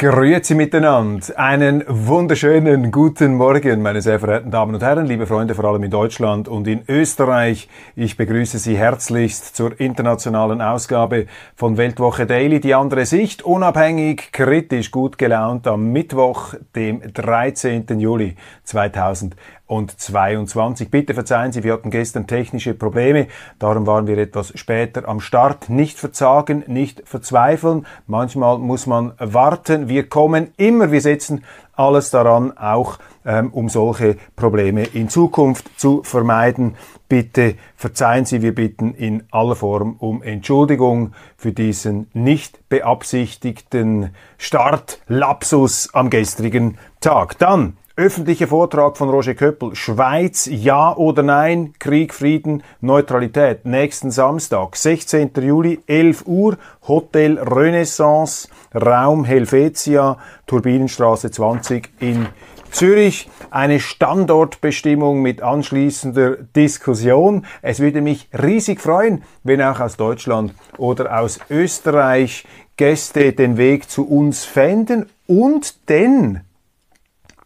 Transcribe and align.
Grüezi 0.00 0.54
miteinander. 0.54 1.36
Einen 1.36 1.82
wunderschönen 1.88 2.92
guten 2.92 3.34
Morgen, 3.34 3.82
meine 3.82 4.00
sehr 4.00 4.20
verehrten 4.20 4.52
Damen 4.52 4.76
und 4.76 4.80
Herren, 4.80 5.06
liebe 5.06 5.26
Freunde, 5.26 5.56
vor 5.56 5.64
allem 5.64 5.82
in 5.82 5.90
Deutschland 5.90 6.46
und 6.46 6.68
in 6.68 6.84
Österreich. 6.86 7.68
Ich 7.96 8.16
begrüße 8.16 8.60
Sie 8.60 8.78
herzlichst 8.78 9.56
zur 9.56 9.80
internationalen 9.80 10.62
Ausgabe 10.62 11.26
von 11.56 11.78
Weltwoche 11.78 12.26
Daily. 12.26 12.60
Die 12.60 12.76
andere 12.76 13.06
Sicht, 13.06 13.42
unabhängig, 13.42 14.30
kritisch, 14.30 14.92
gut 14.92 15.18
gelaunt 15.18 15.66
am 15.66 15.90
Mittwoch, 15.90 16.54
dem 16.76 17.02
13. 17.12 17.98
Juli 17.98 18.36
2000 18.62 19.34
und 19.68 20.00
22. 20.00 20.90
Bitte 20.90 21.14
verzeihen 21.14 21.52
Sie, 21.52 21.62
wir 21.62 21.74
hatten 21.74 21.90
gestern 21.90 22.26
technische 22.26 22.74
Probleme, 22.74 23.28
darum 23.60 23.86
waren 23.86 24.08
wir 24.08 24.18
etwas 24.18 24.52
später 24.58 25.06
am 25.06 25.20
Start. 25.20 25.68
Nicht 25.68 25.98
verzagen, 25.98 26.64
nicht 26.66 27.02
verzweifeln. 27.06 27.86
Manchmal 28.08 28.58
muss 28.58 28.86
man 28.86 29.12
warten. 29.18 29.88
Wir 29.88 30.08
kommen 30.08 30.48
immer, 30.56 30.90
wir 30.90 31.00
setzen 31.00 31.44
alles 31.74 32.10
daran, 32.10 32.56
auch 32.58 32.98
ähm, 33.24 33.50
um 33.52 33.68
solche 33.68 34.16
Probleme 34.34 34.84
in 34.84 35.08
Zukunft 35.08 35.78
zu 35.78 36.02
vermeiden. 36.02 36.74
Bitte 37.08 37.54
verzeihen 37.76 38.26
Sie, 38.26 38.42
wir 38.42 38.54
bitten 38.54 38.92
in 38.92 39.22
aller 39.30 39.54
Form 39.54 39.96
um 39.98 40.22
Entschuldigung 40.22 41.12
für 41.36 41.52
diesen 41.52 42.10
nicht 42.12 42.68
beabsichtigten 42.68 44.14
Startlapsus 44.36 45.94
am 45.94 46.10
gestrigen 46.10 46.76
Tag. 47.00 47.38
Dann 47.38 47.77
Öffentlicher 47.98 48.46
Vortrag 48.46 48.96
von 48.96 49.10
Roger 49.10 49.34
Köppel. 49.34 49.74
Schweiz, 49.74 50.48
ja 50.48 50.94
oder 50.94 51.24
nein? 51.24 51.72
Krieg, 51.80 52.14
Frieden, 52.14 52.62
Neutralität. 52.80 53.64
Nächsten 53.64 54.12
Samstag, 54.12 54.76
16. 54.76 55.32
Juli, 55.42 55.80
11 55.88 56.24
Uhr, 56.24 56.58
Hotel 56.86 57.40
Renaissance, 57.40 58.48
Raum 58.72 59.24
Helvetia, 59.24 60.16
Turbinenstraße 60.46 61.32
20 61.32 61.90
in 61.98 62.28
Zürich. 62.70 63.28
Eine 63.50 63.80
Standortbestimmung 63.80 65.20
mit 65.20 65.42
anschließender 65.42 66.36
Diskussion. 66.36 67.46
Es 67.62 67.80
würde 67.80 68.00
mich 68.00 68.28
riesig 68.32 68.80
freuen, 68.80 69.24
wenn 69.42 69.60
auch 69.60 69.80
aus 69.80 69.96
Deutschland 69.96 70.54
oder 70.76 71.18
aus 71.18 71.40
Österreich 71.50 72.44
Gäste 72.76 73.32
den 73.32 73.56
Weg 73.56 73.90
zu 73.90 74.06
uns 74.08 74.44
fänden 74.44 75.06
und 75.26 75.88
denn, 75.88 76.42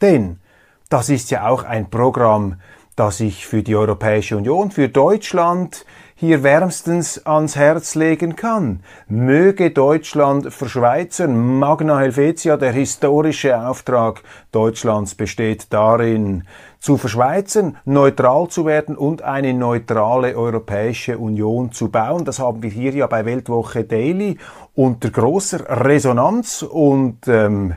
denn 0.02 0.41
das 0.92 1.08
ist 1.08 1.30
ja 1.30 1.48
auch 1.48 1.64
ein 1.64 1.88
Programm, 1.88 2.56
das 2.96 3.20
ich 3.20 3.46
für 3.46 3.62
die 3.62 3.74
Europäische 3.74 4.36
Union, 4.36 4.70
für 4.70 4.90
Deutschland 4.90 5.86
hier 6.14 6.42
wärmstens 6.42 7.24
ans 7.24 7.56
Herz 7.56 7.94
legen 7.94 8.36
kann. 8.36 8.80
Möge 9.08 9.70
Deutschland 9.70 10.52
verschweizern. 10.52 11.58
Magna 11.58 11.98
Helvetia, 11.98 12.58
der 12.58 12.72
historische 12.72 13.58
Auftrag 13.58 14.22
Deutschlands 14.52 15.14
besteht 15.14 15.72
darin, 15.72 16.44
zu 16.78 16.98
verschweizern, 16.98 17.78
neutral 17.86 18.48
zu 18.48 18.66
werden 18.66 18.94
und 18.94 19.22
eine 19.22 19.54
neutrale 19.54 20.36
Europäische 20.36 21.16
Union 21.16 21.72
zu 21.72 21.88
bauen. 21.88 22.26
Das 22.26 22.38
haben 22.38 22.62
wir 22.62 22.70
hier 22.70 22.92
ja 22.92 23.06
bei 23.06 23.24
Weltwoche 23.24 23.84
Daily 23.84 24.36
unter 24.74 25.08
großer 25.08 25.84
Resonanz 25.86 26.62
und 26.62 27.26
ähm, 27.28 27.76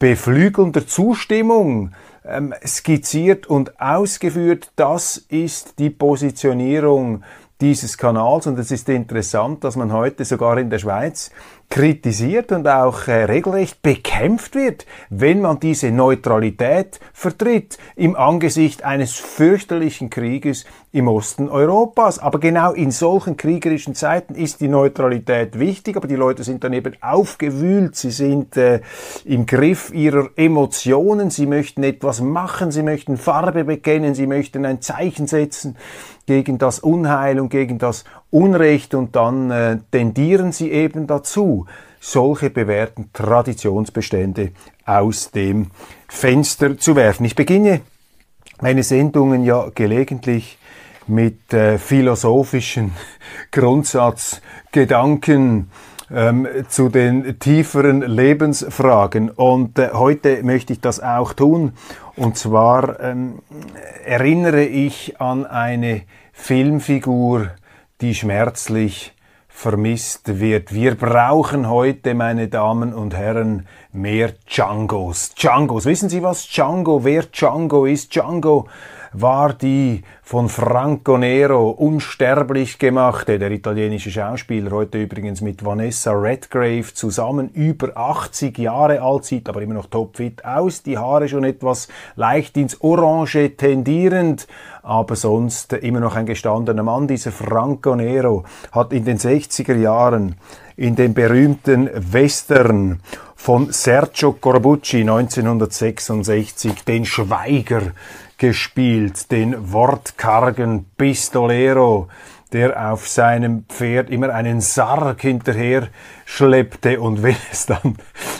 beflügelnder 0.00 0.86
Zustimmung 0.86 1.92
ähm, 2.24 2.54
skizziert 2.66 3.46
und 3.46 3.80
ausgeführt. 3.80 4.72
Das 4.76 5.16
ist 5.16 5.78
die 5.78 5.90
Positionierung 5.90 7.22
dieses 7.60 7.98
Kanals 7.98 8.46
und 8.46 8.58
es 8.58 8.70
ist 8.70 8.88
interessant, 8.88 9.64
dass 9.64 9.76
man 9.76 9.92
heute 9.92 10.24
sogar 10.24 10.58
in 10.58 10.70
der 10.70 10.78
Schweiz 10.78 11.30
kritisiert 11.70 12.50
und 12.50 12.66
auch 12.66 13.06
äh, 13.06 13.24
regelrecht 13.24 13.80
bekämpft 13.80 14.56
wird, 14.56 14.86
wenn 15.08 15.40
man 15.40 15.60
diese 15.60 15.92
Neutralität 15.92 16.98
vertritt 17.12 17.78
im 17.94 18.16
Angesicht 18.16 18.82
eines 18.82 19.14
fürchterlichen 19.14 20.10
Krieges 20.10 20.64
im 20.90 21.06
Osten 21.06 21.48
Europas. 21.48 22.18
Aber 22.18 22.40
genau 22.40 22.72
in 22.72 22.90
solchen 22.90 23.36
kriegerischen 23.36 23.94
Zeiten 23.94 24.34
ist 24.34 24.60
die 24.60 24.66
Neutralität 24.66 25.60
wichtig, 25.60 25.96
aber 25.96 26.08
die 26.08 26.16
Leute 26.16 26.42
sind 26.42 26.64
dann 26.64 26.72
eben 26.72 26.96
aufgewühlt, 27.00 27.94
sie 27.94 28.10
sind 28.10 28.56
äh, 28.56 28.80
im 29.24 29.46
Griff 29.46 29.92
ihrer 29.94 30.30
Emotionen, 30.34 31.30
sie 31.30 31.46
möchten 31.46 31.84
etwas 31.84 32.20
machen, 32.20 32.72
sie 32.72 32.82
möchten 32.82 33.16
Farbe 33.16 33.64
bekennen, 33.64 34.16
sie 34.16 34.26
möchten 34.26 34.64
ein 34.64 34.82
Zeichen 34.82 35.28
setzen 35.28 35.76
gegen 36.26 36.58
das 36.58 36.80
Unheil 36.80 37.38
und 37.38 37.48
gegen 37.48 37.78
das 37.78 38.04
Unrecht 38.30 38.94
und 38.94 39.16
dann 39.16 39.50
äh, 39.50 39.78
tendieren 39.90 40.52
sie 40.52 40.70
eben 40.70 41.06
dazu, 41.06 41.66
solche 42.00 42.50
bewährten 42.50 43.10
Traditionsbestände 43.12 44.52
aus 44.86 45.30
dem 45.30 45.70
Fenster 46.08 46.78
zu 46.78 46.96
werfen. 46.96 47.26
Ich 47.26 47.34
beginne 47.34 47.82
meine 48.60 48.82
Sendungen 48.82 49.44
ja 49.44 49.68
gelegentlich 49.74 50.56
mit 51.06 51.52
äh, 51.52 51.76
philosophischen 51.78 52.92
Grundsatzgedanken 53.50 55.70
ähm, 56.12 56.48
zu 56.68 56.88
den 56.88 57.38
tieferen 57.38 58.02
Lebensfragen. 58.02 59.30
Und 59.30 59.78
äh, 59.78 59.90
heute 59.92 60.42
möchte 60.42 60.72
ich 60.72 60.80
das 60.80 61.00
auch 61.00 61.34
tun. 61.34 61.74
Und 62.16 62.36
zwar 62.36 62.98
ähm, 63.00 63.38
erinnere 64.04 64.64
ich 64.64 65.20
an 65.20 65.46
eine 65.46 66.02
Filmfigur, 66.32 67.50
die 68.00 68.14
schmerzlich 68.14 69.12
vermisst 69.48 70.40
wird. 70.40 70.72
Wir 70.72 70.94
brauchen 70.94 71.68
heute, 71.68 72.14
meine 72.14 72.48
Damen 72.48 72.94
und 72.94 73.14
Herren, 73.14 73.66
mehr 73.92 74.32
Djangos. 74.48 75.34
Djangos. 75.34 75.84
Wissen 75.84 76.08
Sie 76.08 76.22
was 76.22 76.48
Django, 76.48 77.04
wer 77.04 77.24
Django 77.24 77.84
ist? 77.84 78.14
Django 78.14 78.68
war 79.12 79.54
die 79.54 80.02
von 80.22 80.48
Franco 80.48 81.18
Nero 81.18 81.70
unsterblich 81.70 82.78
gemachte, 82.78 83.38
der 83.38 83.50
italienische 83.50 84.10
Schauspieler, 84.10 84.70
heute 84.70 85.02
übrigens 85.02 85.40
mit 85.40 85.64
Vanessa 85.64 86.12
Redgrave 86.12 86.94
zusammen, 86.94 87.48
über 87.50 87.96
80 87.96 88.56
Jahre 88.58 89.02
alt, 89.02 89.24
sieht 89.24 89.48
aber 89.48 89.62
immer 89.62 89.74
noch 89.74 89.86
topfit 89.86 90.44
aus, 90.44 90.82
die 90.82 90.98
Haare 90.98 91.28
schon 91.28 91.44
etwas 91.44 91.88
leicht 92.14 92.56
ins 92.56 92.80
Orange 92.82 93.56
tendierend, 93.56 94.46
aber 94.82 95.16
sonst 95.16 95.72
immer 95.72 96.00
noch 96.00 96.14
ein 96.14 96.26
gestandener 96.26 96.84
Mann. 96.84 97.08
Dieser 97.08 97.32
Franco 97.32 97.96
Nero 97.96 98.44
hat 98.70 98.92
in 98.92 99.04
den 99.04 99.18
60er 99.18 99.76
Jahren 99.76 100.36
in 100.76 100.94
dem 100.96 101.12
berühmten 101.12 101.90
Western 101.94 103.00
von 103.34 103.72
Sergio 103.72 104.32
Corbucci 104.32 105.00
1966 105.00 106.84
den 106.84 107.04
Schweiger 107.04 107.82
gespielt, 108.40 109.30
den 109.30 109.70
wortkargen 109.72 110.86
Pistolero, 110.96 112.08
der 112.52 112.90
auf 112.90 113.06
seinem 113.06 113.66
Pferd 113.68 114.08
immer 114.10 114.30
einen 114.30 114.62
Sarg 114.62 115.20
hinterher 115.20 115.88
schleppte 116.24 117.00
und 117.00 117.22
wenn 117.22 117.36
es 117.52 117.66
dann 117.66 117.96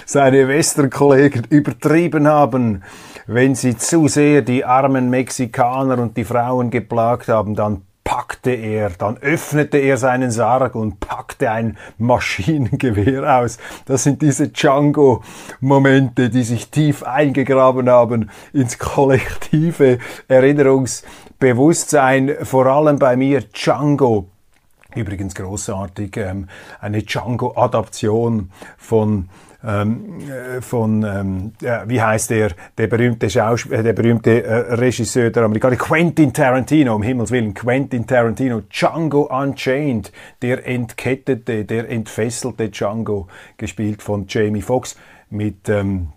seine 0.07 0.49
Westernkollegen 0.49 1.47
übertrieben 1.51 2.27
haben, 2.27 2.83
wenn 3.27 3.55
sie 3.55 3.77
zu 3.77 4.09
sehr 4.09 4.41
die 4.43 4.65
armen 4.65 5.11
Mexikaner 5.11 5.99
und 5.99 6.17
die 6.17 6.25
Frauen 6.25 6.71
geplagt 6.71 7.29
haben, 7.29 7.55
dann 7.55 7.83
packte 8.11 8.51
er, 8.51 8.91
dann 8.91 9.17
öffnete 9.19 9.79
er 9.79 9.97
seinen 9.97 10.33
Sarg 10.33 10.75
und 10.75 10.99
packte 10.99 11.53
ein 11.53 11.79
Maschinengewehr 11.97 13.39
aus. 13.39 13.59
Das 13.85 14.03
sind 14.03 14.21
diese 14.21 14.49
Django-Momente, 14.49 16.29
die 16.29 16.43
sich 16.43 16.71
tief 16.71 17.05
eingegraben 17.05 17.89
haben 17.89 18.29
ins 18.53 18.81
kollektive 18.81 20.01
Erinnerungsbewusstsein, 20.27 22.35
vor 22.43 22.67
allem 22.67 22.99
bei 22.99 23.15
mir 23.15 23.43
Django. 23.43 24.29
Übrigens 24.97 25.37
großartig, 25.37 26.17
ähm, 26.17 26.49
eine 26.81 27.05
Django-Adaption 27.05 28.51
von 28.77 29.29
ähm, 29.65 30.21
äh, 30.21 30.61
von, 30.61 31.03
ähm, 31.03 31.53
ja, 31.61 31.89
wie 31.89 32.01
heißt 32.01 32.31
der, 32.31 32.53
der 32.79 32.87
berühmte 32.87 33.29
Schauspieler, 33.29 33.81
äh, 33.81 33.83
der 33.83 33.93
berühmte 33.93 34.43
äh, 34.43 34.75
Regisseur 34.75 35.31
der 35.31 35.45
Amerikaner, 35.45 35.77
Quentin 35.77 36.33
Tarantino, 36.33 36.95
um 36.95 37.03
Himmels 37.03 37.31
Willen, 37.31 37.55
Quentin 37.55 38.07
Tarantino, 38.07 38.63
Django 38.63 39.23
Unchained, 39.25 40.13
der 40.43 40.67
entkettete, 40.67 41.65
der 41.65 41.91
entfesselte 41.91 42.71
Django, 42.71 43.29
gespielt 43.57 44.03
von 44.03 44.25
Jamie 44.29 44.63
Foxx 44.63 44.97
mit 45.29 45.69
ähm, 45.69 46.09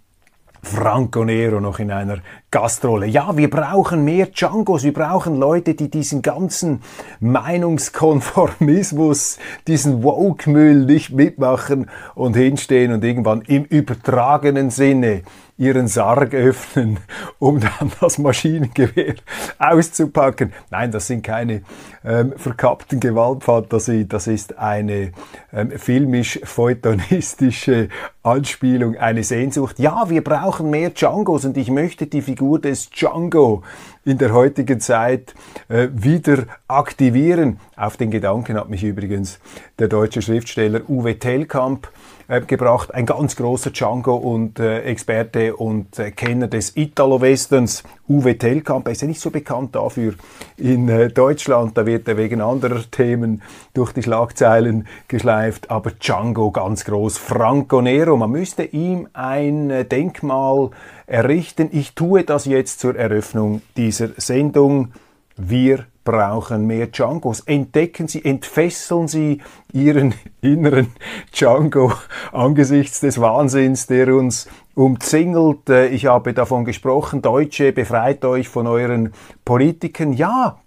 Franco 0.64 1.26
Nero 1.26 1.60
noch 1.60 1.80
in 1.80 1.92
einer 1.92 2.20
Gastrolle. 2.54 3.08
Ja, 3.08 3.36
wir 3.36 3.50
brauchen 3.50 4.06
mehr 4.06 4.28
Djangos, 4.28 4.84
wir 4.84 4.94
brauchen 4.94 5.38
Leute, 5.38 5.74
die 5.74 5.90
diesen 5.90 6.22
ganzen 6.22 6.84
Meinungskonformismus, 7.20 9.40
diesen 9.66 10.04
Woke-Müll 10.04 10.86
nicht 10.86 11.10
mitmachen 11.10 11.90
und 12.14 12.36
hinstehen 12.36 12.94
und 12.94 13.04
irgendwann 13.04 13.42
im 13.42 13.64
übertragenen 13.64 14.70
Sinne 14.70 15.24
ihren 15.58 15.88
Sarg 15.88 16.34
öffnen, 16.34 17.00
um 17.40 17.60
dann 17.60 17.92
das 18.00 18.18
Maschinengewehr 18.18 19.16
auszupacken. 19.60 20.54
Nein, 20.72 20.92
das 20.92 21.08
sind 21.08 21.24
keine 21.24 21.64
ähm, 22.04 22.34
verkappten 22.36 23.00
Gewaltfantasien, 23.00 24.10
das 24.10 24.28
ist 24.28 24.58
eine 24.58 25.12
ähm, 25.52 25.72
filmisch-feuilletonistische 25.72 27.90
Anspielung, 28.24 28.98
eine 28.98 29.24
Sehnsucht. 29.24 29.80
Ja, 29.80 30.10
wir 30.10 30.24
brauchen 30.24 30.70
mehr 30.70 30.90
Djangos 30.90 31.46
und 31.46 31.56
ich 31.58 31.70
möchte 31.70 32.08
die 32.08 32.22
Figur 32.22 32.43
des 32.58 32.90
Django 32.90 33.64
in 34.06 34.18
der 34.18 34.34
heutigen 34.34 34.80
Zeit 34.80 35.34
äh, 35.70 35.88
wieder 35.94 36.46
aktivieren. 36.68 37.60
Auf 37.76 37.98
den 37.98 38.12
Gedanken 38.12 38.58
hat 38.58 38.70
mich 38.70 38.84
übrigens 38.84 39.40
der 39.80 39.88
deutsche 39.88 40.22
Schriftsteller 40.22 40.82
Uwe 40.90 41.20
Tellkamp 41.20 41.90
äh, 42.28 42.42
gebracht. 42.42 42.94
Ein 42.94 43.06
ganz 43.06 43.36
großer 43.36 43.72
Django 43.72 44.16
und 44.16 44.60
äh, 44.60 44.82
Experte 44.82 45.56
und 45.56 45.98
äh, 46.00 46.12
Kenner 46.12 46.48
des 46.48 46.76
Italo-Westerns, 46.76 47.84
Uwe 48.08 48.38
Tellkamp. 48.38 48.88
Er 48.88 48.92
ist 48.92 49.02
ja 49.02 49.08
nicht 49.08 49.22
so 49.22 49.30
bekannt 49.30 49.76
dafür 49.76 50.14
in 50.58 50.90
äh, 50.90 51.10
Deutschland. 51.10 51.78
Da 51.78 51.86
wird 51.86 52.08
er 52.08 52.18
wegen 52.18 52.42
anderer 52.42 52.82
Themen 52.90 53.42
durch 53.74 53.92
die 53.94 54.04
Schlagzeilen 54.04 54.88
geschleift. 55.08 55.72
Aber 55.72 55.92
Django 55.92 56.52
ganz 56.52 56.86
groß. 56.86 57.18
Franco 57.18 57.82
Nero. 57.82 58.18
Man 58.18 58.32
müsste 58.32 58.64
ihm 58.64 59.08
ein 59.14 59.70
äh, 59.70 59.86
Denkmal 59.86 60.70
errichten. 61.08 61.70
Ich 61.72 61.94
tue 61.94 62.24
das 62.24 62.46
jetzt 62.46 62.80
zur 62.80 62.96
Eröffnung 62.96 63.62
dieser 63.78 64.10
Sendung. 64.18 64.94
Wir 65.36 65.86
brauchen 66.04 66.68
mehr 66.68 66.88
Djangos. 66.88 67.42
Entdecken 67.42 68.08
Sie, 68.08 68.24
entfesseln 68.24 69.08
Sie 69.08 69.42
Ihren 69.72 70.14
inneren 70.42 70.94
Django 71.34 71.94
angesichts 72.32 73.00
des 73.00 73.20
Wahnsinns, 73.20 73.88
der 73.88 74.14
uns 74.14 74.48
umzingelt. 74.76 75.70
Äh, 75.70 75.88
ich 75.88 76.06
habe 76.08 76.34
davon 76.34 76.66
gesprochen, 76.66 77.22
Deutsche, 77.22 77.72
befreit 77.72 78.26
euch 78.26 78.48
von 78.50 78.68
euren 78.68 79.14
Politikern. 79.46 80.14
Ja, 80.14 80.60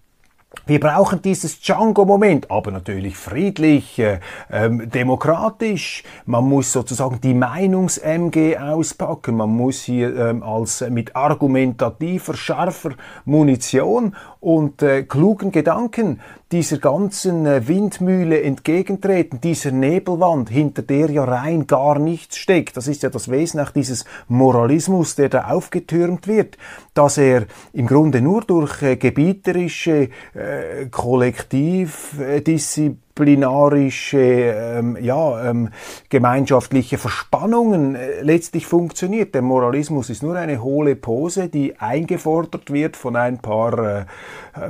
wir 0.64 0.80
brauchen 0.80 1.22
dieses 1.22 1.60
Django-Moment, 1.60 2.50
aber 2.50 2.70
natürlich 2.70 3.16
friedlich, 3.16 3.98
äh, 3.98 4.20
ähm, 4.50 4.90
demokratisch. 4.90 6.02
Man 6.24 6.44
muss 6.44 6.72
sozusagen 6.72 7.20
die 7.20 7.34
Meinungs-MG 7.34 8.56
auspacken. 8.58 9.36
Man 9.36 9.50
muss 9.50 9.82
hier 9.82 10.16
ähm, 10.16 10.42
als 10.42 10.80
äh, 10.80 10.90
mit 10.90 11.14
argumentativer, 11.14 12.34
scharfer 12.34 12.90
Munition 13.24 14.16
und 14.40 14.82
äh, 14.82 15.02
klugen 15.04 15.52
Gedanken 15.52 16.20
dieser 16.52 16.78
ganzen 16.78 17.44
äh, 17.44 17.66
Windmühle 17.66 18.40
entgegentreten, 18.42 19.40
dieser 19.40 19.72
Nebelwand, 19.72 20.48
hinter 20.48 20.82
der 20.82 21.10
ja 21.10 21.24
rein 21.24 21.66
gar 21.66 21.98
nichts 21.98 22.36
steckt. 22.36 22.76
Das 22.76 22.86
ist 22.86 23.02
ja 23.02 23.10
das 23.10 23.28
Wesen 23.30 23.58
auch 23.60 23.70
dieses 23.70 24.04
Moralismus, 24.28 25.16
der 25.16 25.28
da 25.28 25.48
aufgetürmt 25.48 26.28
wird, 26.28 26.56
dass 26.94 27.18
er 27.18 27.46
im 27.72 27.88
Grunde 27.88 28.20
nur 28.20 28.42
durch 28.42 28.80
äh, 28.82 28.94
gebieterische, 28.96 30.10
äh, 30.34 30.86
Kollektivdisziplin 30.90 33.05
disziplinarische, 33.16 34.18
ähm, 34.18 34.96
ja, 35.00 35.50
ähm, 35.50 35.70
gemeinschaftliche 36.10 36.98
Verspannungen 36.98 37.94
äh, 37.94 38.20
letztlich 38.22 38.66
funktioniert. 38.66 39.34
Der 39.34 39.42
Moralismus 39.42 40.10
ist 40.10 40.22
nur 40.22 40.36
eine 40.36 40.62
hohle 40.62 40.96
Pose, 40.96 41.48
die 41.48 41.78
eingefordert 41.78 42.70
wird 42.72 42.96
von 42.96 43.16
ein 43.16 43.38
paar 43.38 43.78
äh, 43.78 44.04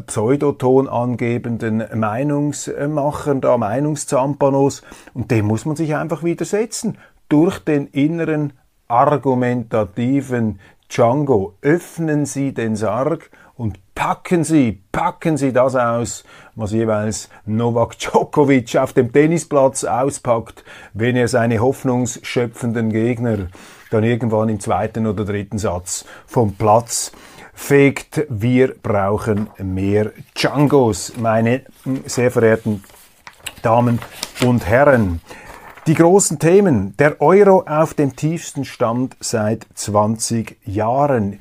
Pseudoton 0.07 0.89
angebenden 0.89 1.85
Meinungsmachern, 1.95 3.41
da 3.41 3.59
Meinungszampanos, 3.59 4.83
und 5.15 5.31
dem 5.31 5.47
muss 5.47 5.65
man 5.65 5.77
sich 5.77 5.97
einfach 5.97 6.23
widersetzen. 6.23 6.99
Durch 7.29 7.59
den 7.59 7.89
inneren 7.89 8.53
argumentativen 8.87 10.61
Django 10.89 11.55
öffnen 11.63 12.27
Sie 12.27 12.55
den 12.55 12.77
Sarg 12.77 13.31
packen 13.97 14.45
Sie, 14.45 14.83
packen 14.93 15.37
Sie 15.37 15.53
das 15.53 15.75
aus, 15.75 16.23
was 16.55 16.71
jeweils 16.71 17.29
Novak 17.47 17.99
Djokovic 17.99 18.77
auf 18.77 18.93
dem 18.93 19.11
Tennisplatz 19.13 19.83
auspackt, 19.83 20.63
wenn 20.93 21.17
er 21.17 21.27
seine 21.27 21.59
hoffnungsschöpfenden 21.59 22.93
Gegner 22.93 23.49
dann 23.91 24.05
irgendwann 24.05 24.51
im 24.51 24.61
zweiten 24.61 25.07
oder 25.07 25.25
dritten 25.25 25.59
Satz 25.59 26.05
vom 26.27 26.55
Platz 26.55 27.11
fegt. 27.55 28.27
Wir 28.29 28.75
brauchen 28.81 29.49
mehr 29.59 30.13
Djangos, 30.37 31.15
meine 31.17 31.63
sehr 32.05 32.31
verehrten 32.31 32.85
Damen 33.63 33.99
und 34.45 34.67
Herren. 34.67 35.21
Die 35.87 35.95
großen 35.95 36.39
Themen. 36.39 36.97
Der 36.99 37.21
Euro 37.21 37.63
auf 37.67 37.95
dem 37.95 38.15
tiefsten 38.15 38.65
Stand 38.65 39.17
seit 39.21 39.67
20 39.75 40.59
Jahren. 40.67 41.41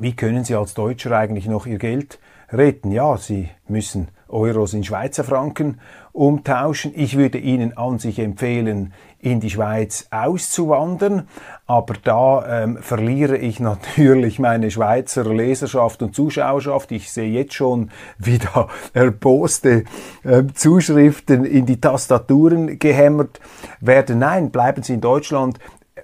Wie 0.00 0.16
können 0.16 0.44
Sie 0.44 0.54
als 0.54 0.74
Deutscher 0.74 1.16
eigentlich 1.16 1.46
noch 1.46 1.66
Ihr 1.66 1.78
Geld 1.78 2.18
retten? 2.50 2.92
Ja, 2.92 3.16
Sie 3.18 3.50
müssen 3.68 4.08
Euros 4.28 4.72
in 4.72 4.84
Schweizer 4.84 5.22
Franken 5.22 5.80
umtauschen. 6.12 6.92
Ich 6.94 7.18
würde 7.18 7.38
Ihnen 7.38 7.76
an 7.76 7.98
sich 7.98 8.18
empfehlen, 8.18 8.94
in 9.18 9.38
die 9.38 9.50
Schweiz 9.50 10.08
auszuwandern, 10.10 11.28
aber 11.66 11.94
da 12.02 12.62
ähm, 12.62 12.78
verliere 12.78 13.36
ich 13.36 13.60
natürlich 13.60 14.38
meine 14.38 14.70
Schweizer 14.70 15.24
Leserschaft 15.24 16.02
und 16.02 16.14
Zuschauerschaft. 16.14 16.90
Ich 16.90 17.12
sehe 17.12 17.30
jetzt 17.30 17.54
schon, 17.54 17.90
wie 18.18 18.38
da 18.38 18.68
erboste 18.94 19.84
äh, 20.24 20.44
Zuschriften 20.54 21.44
in 21.44 21.66
die 21.66 21.80
Tastaturen 21.80 22.78
gehämmert 22.78 23.40
werden. 23.80 24.18
Nein, 24.18 24.50
bleiben 24.50 24.82
Sie 24.82 24.94
in 24.94 25.00
Deutschland, 25.00 25.58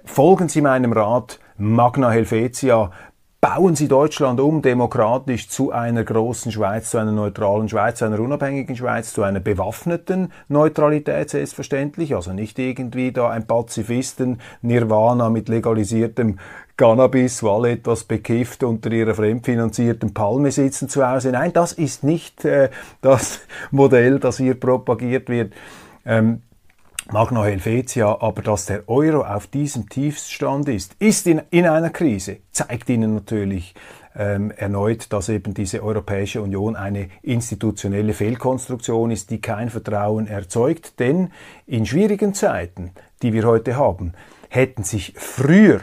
folgen 0.05 0.47
Sie 0.47 0.61
meinem 0.61 0.93
Rat, 0.93 1.39
Magna 1.57 2.09
Helvetia, 2.09 2.91
bauen 3.41 3.75
Sie 3.75 3.87
Deutschland 3.87 4.39
um 4.41 4.61
demokratisch 4.61 5.47
zu 5.49 5.71
einer 5.71 6.03
großen 6.03 6.51
Schweiz, 6.51 6.89
zu 6.89 6.97
einer 6.97 7.13
neutralen 7.13 7.69
Schweiz, 7.69 7.99
zu 7.99 8.05
einer 8.05 8.19
unabhängigen 8.19 8.75
Schweiz, 8.75 9.13
zu 9.13 9.23
einer 9.23 9.39
bewaffneten 9.39 10.33
Neutralität 10.49 11.29
selbstverständlich, 11.29 12.15
also 12.15 12.33
nicht 12.33 12.59
irgendwie 12.59 13.13
da 13.13 13.29
ein 13.29 13.47
Pazifisten 13.47 14.41
Nirvana 14.61 15.29
mit 15.29 15.47
legalisiertem 15.47 16.37
Cannabis, 16.75 17.43
alle 17.43 17.71
etwas 17.71 18.03
bekifft 18.03 18.63
unter 18.63 18.91
ihrer 18.91 19.13
fremdfinanzierten 19.13 20.13
Palme 20.13 20.51
sitzen 20.51 20.89
zu 20.89 21.07
Hause. 21.07 21.31
Nein, 21.31 21.51
das 21.53 21.73
ist 21.73 22.03
nicht 22.03 22.43
äh, 22.45 22.69
das 23.01 23.41
Modell, 23.71 24.19
das 24.19 24.37
hier 24.37 24.57
propagiert 24.57 25.29
wird. 25.29 25.53
Ähm, 26.05 26.41
Magna 27.11 27.43
Helvetia, 27.43 28.21
aber 28.21 28.43
dass 28.43 28.67
der 28.67 28.87
Euro 28.87 29.23
auf 29.23 29.47
diesem 29.47 29.89
Tiefstand 29.89 30.69
ist, 30.69 30.95
ist 30.99 31.25
in, 31.25 31.41
in 31.49 31.65
einer 31.65 31.89
Krise, 31.89 32.37
zeigt 32.51 32.87
Ihnen 32.87 33.15
natürlich 33.15 33.73
ähm, 34.15 34.51
erneut, 34.51 35.11
dass 35.11 35.27
eben 35.27 35.55
diese 35.55 35.81
Europäische 35.81 36.39
Union 36.39 36.75
eine 36.75 37.09
institutionelle 37.23 38.13
Fehlkonstruktion 38.13 39.09
ist, 39.09 39.31
die 39.31 39.41
kein 39.41 39.71
Vertrauen 39.71 40.27
erzeugt. 40.27 40.99
Denn 40.99 41.31
in 41.65 41.87
schwierigen 41.87 42.35
Zeiten, 42.35 42.91
die 43.23 43.33
wir 43.33 43.45
heute 43.45 43.75
haben, 43.75 44.13
hätten 44.49 44.83
sich 44.83 45.15
früher 45.17 45.81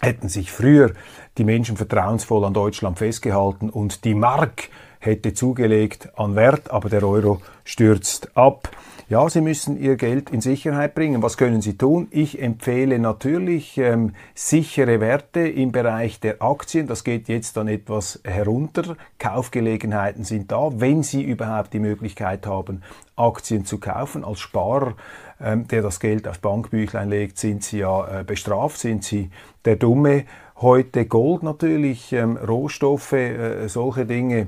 hätten 0.00 0.28
sich 0.28 0.50
früher 0.50 0.92
die 1.38 1.44
Menschen 1.44 1.76
vertrauensvoll 1.76 2.44
an 2.44 2.52
Deutschland 2.52 2.98
festgehalten 2.98 3.70
und 3.70 4.04
die 4.04 4.14
Mark 4.14 4.68
hätte 4.98 5.34
zugelegt 5.34 6.10
an 6.18 6.34
Wert, 6.34 6.70
aber 6.70 6.90
der 6.90 7.04
Euro 7.04 7.40
stürzt 7.64 8.36
ab. 8.36 8.68
Ja, 9.06 9.28
Sie 9.28 9.42
müssen 9.42 9.78
Ihr 9.78 9.96
Geld 9.96 10.30
in 10.30 10.40
Sicherheit 10.40 10.94
bringen. 10.94 11.22
Was 11.22 11.36
können 11.36 11.60
Sie 11.60 11.76
tun? 11.76 12.08
Ich 12.10 12.40
empfehle 12.40 12.98
natürlich 12.98 13.76
ähm, 13.76 14.14
sichere 14.34 14.98
Werte 14.98 15.40
im 15.40 15.72
Bereich 15.72 16.20
der 16.20 16.40
Aktien. 16.40 16.86
Das 16.86 17.04
geht 17.04 17.28
jetzt 17.28 17.58
dann 17.58 17.68
etwas 17.68 18.20
herunter. 18.24 18.96
Kaufgelegenheiten 19.18 20.24
sind 20.24 20.50
da, 20.50 20.70
wenn 20.80 21.02
Sie 21.02 21.22
überhaupt 21.22 21.74
die 21.74 21.80
Möglichkeit 21.80 22.46
haben, 22.46 22.82
Aktien 23.14 23.66
zu 23.66 23.78
kaufen. 23.78 24.24
Als 24.24 24.40
Sparer, 24.40 24.94
ähm, 25.38 25.68
der 25.68 25.82
das 25.82 26.00
Geld 26.00 26.26
auf 26.26 26.38
Bankbüchlein 26.38 27.10
legt, 27.10 27.36
sind 27.36 27.62
Sie 27.62 27.80
ja 27.80 28.20
äh, 28.20 28.24
bestraft, 28.24 28.78
sind 28.78 29.04
Sie 29.04 29.28
der 29.66 29.76
Dumme. 29.76 30.24
Heute 30.62 31.04
Gold 31.04 31.42
natürlich, 31.42 32.14
ähm, 32.14 32.38
Rohstoffe, 32.38 33.12
äh, 33.12 33.68
solche 33.68 34.06
Dinge 34.06 34.46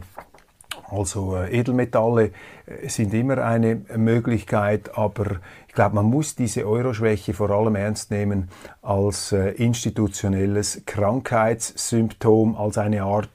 also 0.88 1.37
äh, 1.37 1.50
Edelmetalle 1.50 2.31
äh, 2.66 2.88
sind 2.88 3.12
immer 3.14 3.38
eine 3.38 3.83
Möglichkeit, 3.97 4.97
aber 4.97 5.40
ich 5.69 5.75
glaube, 5.75 5.97
man 5.97 6.07
muss 6.07 6.35
diese 6.35 6.66
Euroschwäche 6.66 7.35
vor 7.35 7.50
allem 7.50 7.75
ernst 7.76 8.11
nehmen 8.11 8.49
als 8.83 9.33
äh, 9.33 9.50
institutionelles 9.50 10.83
Krankheitssymptom, 10.87 12.57
als 12.57 12.78
eine 12.78 13.02
Art 13.02 13.28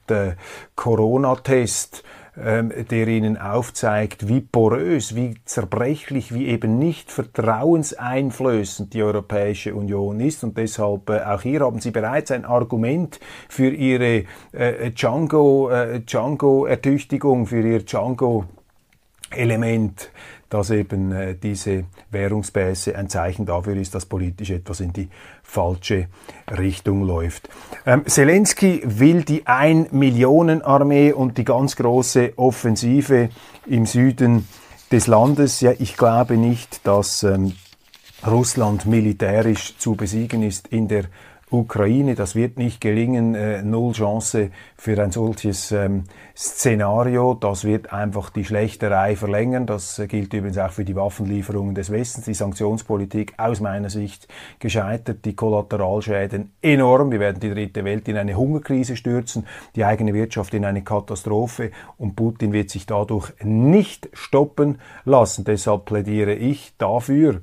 Corona-Test 0.75 2.03
der 2.35 3.07
ihnen 3.07 3.37
aufzeigt, 3.37 4.27
wie 4.29 4.39
porös, 4.39 5.15
wie 5.15 5.35
zerbrechlich, 5.43 6.33
wie 6.33 6.47
eben 6.47 6.79
nicht 6.79 7.11
vertrauenseinflößend 7.11 8.93
die 8.93 9.03
Europäische 9.03 9.75
Union 9.75 10.21
ist. 10.21 10.41
Und 10.43 10.57
deshalb 10.57 11.09
äh, 11.09 11.21
auch 11.21 11.41
hier 11.41 11.59
haben 11.61 11.79
Sie 11.81 11.91
bereits 11.91 12.31
ein 12.31 12.45
Argument 12.45 13.19
für 13.49 13.69
Ihre 13.69 14.23
äh, 14.53 14.91
Django-Ertüchtigung, 14.91 17.43
äh, 17.43 17.47
für 17.47 17.61
Ihr 17.61 17.83
Django-Element 17.83 20.09
dass 20.51 20.69
eben 20.69 21.13
äh, 21.13 21.35
diese 21.41 21.85
Währungsbässe 22.11 22.95
ein 22.97 23.09
Zeichen 23.09 23.45
dafür 23.45 23.77
ist, 23.77 23.95
dass 23.95 24.05
politisch 24.05 24.51
etwas 24.51 24.81
in 24.81 24.91
die 24.91 25.07
falsche 25.43 26.07
Richtung 26.55 27.03
läuft. 27.03 27.49
Ähm, 27.85 28.05
Zelensky 28.05 28.81
will 28.83 29.23
die 29.23 29.47
Ein-Millionen-Armee 29.47 31.13
und 31.13 31.37
die 31.37 31.45
ganz 31.45 31.77
große 31.77 32.33
Offensive 32.35 33.29
im 33.65 33.85
Süden 33.85 34.45
des 34.91 35.07
Landes. 35.07 35.61
Ja, 35.61 35.71
ich 35.79 35.95
glaube 35.95 36.35
nicht, 36.35 36.85
dass 36.85 37.23
ähm, 37.23 37.53
Russland 38.27 38.85
militärisch 38.85 39.77
zu 39.77 39.95
besiegen 39.95 40.43
ist 40.43 40.67
in 40.67 40.89
der 40.89 41.05
Ukraine. 41.51 42.15
Das 42.15 42.35
wird 42.35 42.57
nicht 42.57 42.81
gelingen. 42.81 43.35
Äh, 43.35 43.61
null 43.61 43.93
Chance 43.93 44.51
für 44.77 45.01
ein 45.01 45.11
solches 45.11 45.71
ähm, 45.71 46.05
Szenario. 46.35 47.33
Das 47.33 47.65
wird 47.65 47.91
einfach 47.91 48.29
die 48.29 48.45
Schlechterei 48.45 49.15
verlängern. 49.15 49.65
Das 49.65 49.99
äh, 49.99 50.07
gilt 50.07 50.33
übrigens 50.33 50.57
auch 50.57 50.71
für 50.71 50.85
die 50.85 50.95
Waffenlieferungen 50.95 51.75
des 51.75 51.91
Westens. 51.91 52.25
Die 52.25 52.33
Sanktionspolitik 52.33 53.33
aus 53.37 53.59
meiner 53.59 53.89
Sicht 53.89 54.27
gescheitert. 54.59 55.25
Die 55.25 55.35
Kollateralschäden 55.35 56.53
enorm. 56.61 57.11
Wir 57.11 57.19
werden 57.19 57.39
die 57.39 57.49
dritte 57.49 57.83
Welt 57.83 58.07
in 58.07 58.17
eine 58.17 58.35
Hungerkrise 58.35 58.95
stürzen, 58.95 59.45
die 59.75 59.83
eigene 59.83 60.13
Wirtschaft 60.13 60.53
in 60.53 60.65
eine 60.65 60.83
Katastrophe 60.83 61.71
und 61.97 62.15
Putin 62.15 62.53
wird 62.53 62.69
sich 62.69 62.85
dadurch 62.85 63.31
nicht 63.43 64.09
stoppen 64.13 64.79
lassen. 65.05 65.43
Deshalb 65.43 65.85
plädiere 65.85 66.33
ich 66.33 66.73
dafür, 66.77 67.41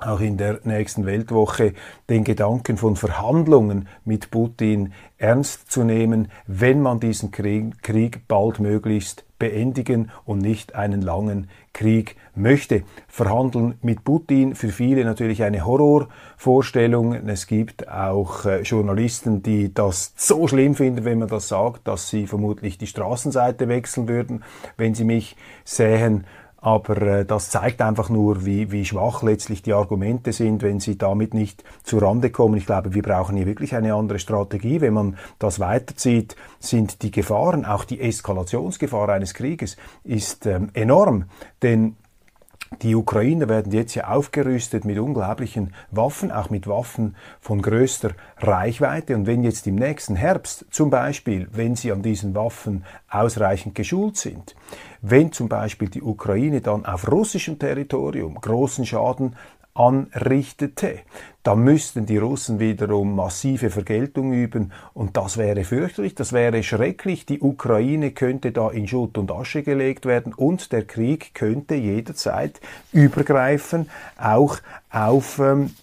auch 0.00 0.20
in 0.20 0.36
der 0.36 0.60
nächsten 0.64 1.06
Weltwoche 1.06 1.74
den 2.08 2.24
Gedanken 2.24 2.76
von 2.76 2.96
Verhandlungen 2.96 3.88
mit 4.04 4.30
Putin 4.30 4.92
ernst 5.18 5.70
zu 5.70 5.84
nehmen, 5.84 6.28
wenn 6.46 6.80
man 6.80 7.00
diesen 7.00 7.30
Krieg, 7.30 7.82
Krieg 7.82 8.26
baldmöglichst 8.28 9.24
beendigen 9.38 10.10
und 10.24 10.38
nicht 10.38 10.74
einen 10.74 11.02
langen 11.02 11.48
Krieg 11.72 12.16
möchte. 12.34 12.82
Verhandeln 13.08 13.74
mit 13.82 14.04
Putin 14.04 14.54
für 14.54 14.68
viele 14.68 15.04
natürlich 15.04 15.42
eine 15.42 15.66
Horrorvorstellung. 15.66 17.14
Es 17.28 17.46
gibt 17.46 17.88
auch 17.88 18.44
äh, 18.44 18.62
Journalisten, 18.62 19.42
die 19.42 19.74
das 19.74 20.14
so 20.16 20.46
schlimm 20.48 20.74
finden, 20.74 21.04
wenn 21.04 21.18
man 21.18 21.28
das 21.28 21.48
sagt, 21.48 21.86
dass 21.88 22.08
sie 22.08 22.26
vermutlich 22.26 22.78
die 22.78 22.86
Straßenseite 22.86 23.68
wechseln 23.68 24.08
würden, 24.08 24.44
wenn 24.76 24.94
sie 24.94 25.04
mich 25.04 25.36
sähen. 25.64 26.26
Aber 26.64 27.02
äh, 27.02 27.26
das 27.26 27.50
zeigt 27.50 27.82
einfach 27.82 28.08
nur, 28.08 28.46
wie, 28.46 28.72
wie 28.72 28.86
schwach 28.86 29.22
letztlich 29.22 29.60
die 29.60 29.74
Argumente 29.74 30.32
sind, 30.32 30.62
wenn 30.62 30.80
sie 30.80 30.96
damit 30.96 31.34
nicht 31.34 31.62
zu 31.82 31.98
Rande 31.98 32.30
kommen. 32.30 32.56
Ich 32.56 32.64
glaube, 32.64 32.94
wir 32.94 33.02
brauchen 33.02 33.36
hier 33.36 33.44
wirklich 33.44 33.74
eine 33.74 33.92
andere 33.92 34.18
Strategie. 34.18 34.80
Wenn 34.80 34.94
man 34.94 35.18
das 35.38 35.60
weiterzieht, 35.60 36.36
sind 36.60 37.02
die 37.02 37.10
Gefahren, 37.10 37.66
auch 37.66 37.84
die 37.84 38.00
Eskalationsgefahr 38.00 39.10
eines 39.10 39.34
Krieges, 39.34 39.76
ist 40.04 40.46
ähm, 40.46 40.70
enorm. 40.72 41.26
Denn 41.60 41.96
die 42.82 42.94
Ukrainer 42.94 43.48
werden 43.48 43.72
jetzt 43.72 43.94
ja 43.94 44.08
aufgerüstet 44.08 44.84
mit 44.84 44.98
unglaublichen 44.98 45.72
Waffen, 45.90 46.32
auch 46.32 46.50
mit 46.50 46.66
Waffen 46.66 47.16
von 47.40 47.62
größter 47.62 48.10
Reichweite. 48.38 49.14
Und 49.14 49.26
wenn 49.26 49.44
jetzt 49.44 49.66
im 49.66 49.76
nächsten 49.76 50.16
Herbst 50.16 50.66
zum 50.70 50.90
Beispiel, 50.90 51.48
wenn 51.52 51.76
sie 51.76 51.92
an 51.92 52.02
diesen 52.02 52.34
Waffen 52.34 52.84
ausreichend 53.08 53.74
geschult 53.74 54.16
sind, 54.16 54.54
wenn 55.02 55.32
zum 55.32 55.48
Beispiel 55.48 55.88
die 55.88 56.02
Ukraine 56.02 56.60
dann 56.60 56.86
auf 56.86 57.10
russischem 57.10 57.58
Territorium 57.58 58.40
großen 58.40 58.86
Schaden 58.86 59.36
anrichtete. 59.74 61.00
Da 61.42 61.54
müssten 61.54 62.06
die 62.06 62.16
Russen 62.16 62.58
wiederum 62.58 63.14
massive 63.14 63.68
Vergeltung 63.68 64.32
üben 64.32 64.72
und 64.94 65.16
das 65.16 65.36
wäre 65.36 65.64
fürchterlich, 65.64 66.14
das 66.14 66.32
wäre 66.32 66.62
schrecklich. 66.62 67.26
Die 67.26 67.40
Ukraine 67.40 68.12
könnte 68.12 68.52
da 68.52 68.70
in 68.70 68.88
Schutt 68.88 69.18
und 69.18 69.30
Asche 69.30 69.62
gelegt 69.62 70.06
werden 70.06 70.32
und 70.32 70.72
der 70.72 70.84
Krieg 70.86 71.34
könnte 71.34 71.74
jederzeit 71.74 72.60
übergreifen, 72.92 73.90
auch 74.16 74.58
auf, 74.90 75.38
ähm, 75.38 75.74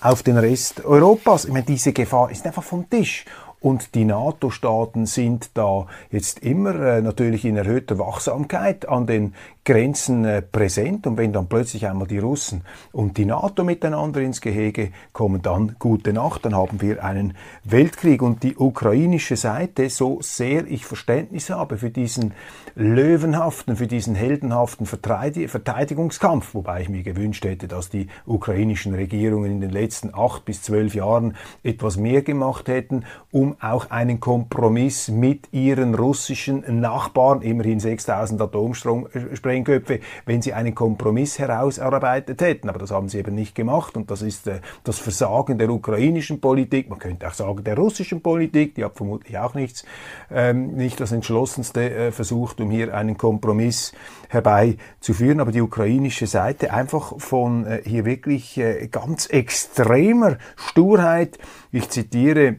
auf 0.00 0.22
den 0.22 0.36
Rest 0.36 0.84
Europas. 0.84 1.46
Ich 1.46 1.52
meine, 1.52 1.64
diese 1.64 1.92
Gefahr 1.92 2.30
ist 2.30 2.44
einfach 2.44 2.64
vom 2.64 2.90
Tisch. 2.90 3.24
Und 3.62 3.94
die 3.94 4.04
NATO-Staaten 4.04 5.06
sind 5.06 5.50
da 5.54 5.86
jetzt 6.10 6.40
immer 6.40 6.74
äh, 6.74 7.00
natürlich 7.00 7.44
in 7.44 7.56
erhöhter 7.56 7.96
Wachsamkeit 7.96 8.88
an 8.88 9.06
den 9.06 9.34
Grenzen 9.64 10.24
äh, 10.24 10.42
präsent. 10.42 11.06
Und 11.06 11.16
wenn 11.16 11.32
dann 11.32 11.46
plötzlich 11.46 11.86
einmal 11.86 12.08
die 12.08 12.18
Russen 12.18 12.62
und 12.90 13.16
die 13.16 13.24
NATO 13.24 13.62
miteinander 13.62 14.20
ins 14.20 14.40
Gehege 14.40 14.90
kommen, 15.12 15.42
dann 15.42 15.76
gute 15.78 16.12
Nacht, 16.12 16.44
dann 16.44 16.56
haben 16.56 16.80
wir 16.80 17.04
einen 17.04 17.36
Weltkrieg. 17.62 18.20
Und 18.22 18.42
die 18.42 18.56
ukrainische 18.56 19.36
Seite, 19.36 19.88
so 19.90 20.18
sehr 20.20 20.66
ich 20.66 20.84
Verständnis 20.84 21.48
habe 21.50 21.78
für 21.78 21.90
diesen 21.90 22.34
löwenhaften, 22.74 23.76
für 23.76 23.86
diesen 23.86 24.16
heldenhaften 24.16 24.86
Verteidigungskampf, 24.86 26.54
wobei 26.54 26.82
ich 26.82 26.88
mir 26.88 27.04
gewünscht 27.04 27.44
hätte, 27.44 27.68
dass 27.68 27.90
die 27.90 28.08
ukrainischen 28.26 28.94
Regierungen 28.94 29.52
in 29.52 29.60
den 29.60 29.70
letzten 29.70 30.12
acht 30.12 30.44
bis 30.44 30.62
zwölf 30.62 30.96
Jahren 30.96 31.36
etwas 31.62 31.96
mehr 31.96 32.22
gemacht 32.22 32.66
hätten, 32.66 33.04
um 33.30 33.51
auch 33.60 33.90
einen 33.90 34.20
Kompromiss 34.20 35.08
mit 35.08 35.52
ihren 35.52 35.94
russischen 35.94 36.80
Nachbarn, 36.80 37.42
immerhin 37.42 37.80
6000 37.80 38.40
Atomsprengköpfe, 38.40 40.00
wenn 40.26 40.42
sie 40.42 40.52
einen 40.52 40.74
Kompromiss 40.74 41.38
herausarbeitet 41.38 42.40
hätten. 42.40 42.68
Aber 42.68 42.78
das 42.78 42.90
haben 42.90 43.08
sie 43.08 43.18
eben 43.18 43.34
nicht 43.34 43.54
gemacht 43.54 43.96
und 43.96 44.10
das 44.10 44.22
ist 44.22 44.46
äh, 44.46 44.60
das 44.84 44.98
Versagen 44.98 45.58
der 45.58 45.70
ukrainischen 45.70 46.40
Politik, 46.40 46.88
man 46.90 46.98
könnte 46.98 47.28
auch 47.28 47.34
sagen 47.34 47.64
der 47.64 47.76
russischen 47.76 48.20
Politik, 48.22 48.74
die 48.74 48.84
hat 48.84 48.96
vermutlich 48.96 49.38
auch 49.38 49.54
nichts, 49.54 49.84
ähm, 50.30 50.74
nicht 50.74 51.00
das 51.00 51.12
entschlossenste 51.12 51.90
äh, 51.90 52.12
versucht, 52.12 52.60
um 52.60 52.70
hier 52.70 52.94
einen 52.94 53.16
Kompromiss 53.16 53.92
herbeizuführen, 54.28 55.40
aber 55.40 55.52
die 55.52 55.60
ukrainische 55.60 56.26
Seite 56.26 56.72
einfach 56.72 57.14
von 57.18 57.66
äh, 57.66 57.82
hier 57.84 58.04
wirklich 58.04 58.60
ganz 58.90 59.26
extremer 59.26 60.38
Sturheit, 60.56 61.38
ich 61.70 61.88
zitiere 61.88 62.56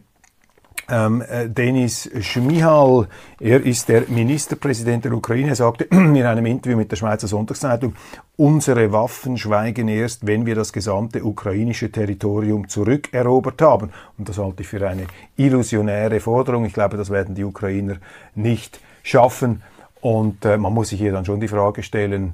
ähm, 0.89 1.21
äh, 1.21 1.49
Denis 1.49 2.09
Schmihal, 2.21 3.07
er 3.39 3.65
ist 3.65 3.89
der 3.89 4.03
Ministerpräsident 4.07 5.05
der 5.05 5.13
Ukraine, 5.13 5.55
sagte 5.55 5.83
in 5.91 6.23
einem 6.23 6.45
Interview 6.45 6.77
mit 6.77 6.91
der 6.91 6.97
Schweizer 6.97 7.27
Sonntagszeitung, 7.27 7.95
unsere 8.35 8.91
Waffen 8.91 9.37
schweigen 9.37 9.87
erst, 9.87 10.25
wenn 10.27 10.45
wir 10.45 10.55
das 10.55 10.73
gesamte 10.73 11.23
ukrainische 11.23 11.91
Territorium 11.91 12.67
zurückerobert 12.67 13.61
haben. 13.61 13.91
Und 14.17 14.29
das 14.29 14.37
halte 14.37 14.63
ich 14.63 14.67
für 14.67 14.87
eine 14.87 15.07
illusionäre 15.37 16.19
Forderung. 16.19 16.65
Ich 16.65 16.73
glaube, 16.73 16.97
das 16.97 17.09
werden 17.09 17.35
die 17.35 17.43
Ukrainer 17.43 17.97
nicht 18.35 18.79
schaffen. 19.03 19.61
Und 20.01 20.43
äh, 20.45 20.57
man 20.57 20.73
muss 20.73 20.89
sich 20.89 20.99
hier 20.99 21.13
dann 21.13 21.25
schon 21.25 21.39
die 21.39 21.47
Frage 21.47 21.83
stellen, 21.83 22.33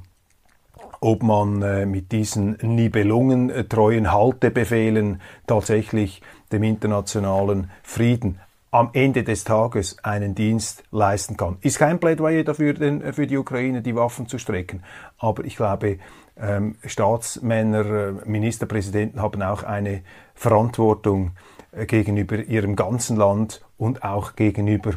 ob 1.01 1.23
man 1.23 1.61
äh, 1.61 1.85
mit 1.85 2.11
diesen 2.11 2.57
nibelungentreuen 2.61 4.05
äh, 4.05 4.09
Haltebefehlen 4.09 5.21
tatsächlich 5.47 6.21
dem 6.51 6.63
internationalen 6.63 7.69
Frieden 7.83 8.39
am 8.71 8.89
Ende 8.93 9.23
des 9.23 9.43
Tages 9.43 9.97
einen 10.03 10.35
Dienst 10.35 10.83
leisten 10.91 11.37
kann. 11.37 11.57
Ist 11.61 11.79
kein 11.79 11.99
Plädoyer 11.99 12.43
dafür, 12.43 12.73
denn, 12.73 13.01
äh, 13.01 13.13
für 13.13 13.25
die 13.25 13.37
Ukraine 13.37 13.81
die 13.81 13.95
Waffen 13.95 14.27
zu 14.27 14.37
strecken, 14.37 14.83
aber 15.17 15.43
ich 15.43 15.55
glaube, 15.55 15.97
ähm, 16.37 16.75
Staatsmänner, 16.85 17.85
äh, 17.85 18.11
Ministerpräsidenten 18.25 19.21
haben 19.21 19.41
auch 19.41 19.63
eine 19.63 20.03
Verantwortung 20.35 21.31
äh, 21.71 21.85
gegenüber 21.85 22.37
ihrem 22.37 22.75
ganzen 22.75 23.17
Land 23.17 23.61
und 23.77 24.03
auch 24.03 24.35
gegenüber 24.35 24.93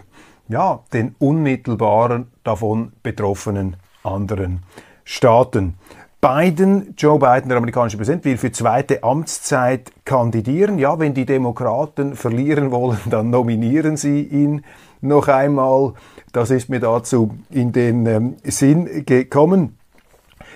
ja, 0.49 0.85
den 0.93 1.15
unmittelbaren 1.19 2.31
davon 2.45 2.93
betroffenen 3.03 3.77
anderen 4.03 4.63
Staaten. 5.05 5.75
Biden, 6.25 6.95
Joe 6.97 7.19
Biden, 7.19 7.49
der 7.49 7.59
amerikanische 7.59 7.97
Präsident, 7.97 8.25
will 8.25 8.39
für 8.39 8.53
zweite 8.53 9.03
Amtszeit 9.03 9.91
kandidieren. 10.05 10.79
Ja, 10.79 11.01
wenn 11.01 11.15
die 11.15 11.27
Demokraten 11.27 12.15
verlieren 12.15 12.71
wollen, 12.71 13.01
dann 13.11 13.31
nominieren 13.31 13.97
sie 13.97 14.23
ihn 14.23 14.65
noch 15.01 15.27
einmal. 15.27 15.95
Das 16.33 16.53
ist 16.53 16.69
mir 16.69 16.79
dazu 16.79 17.35
in 17.51 17.73
den 17.73 18.07
ähm, 18.07 18.37
Sinn 18.45 19.05
gekommen. 19.05 19.77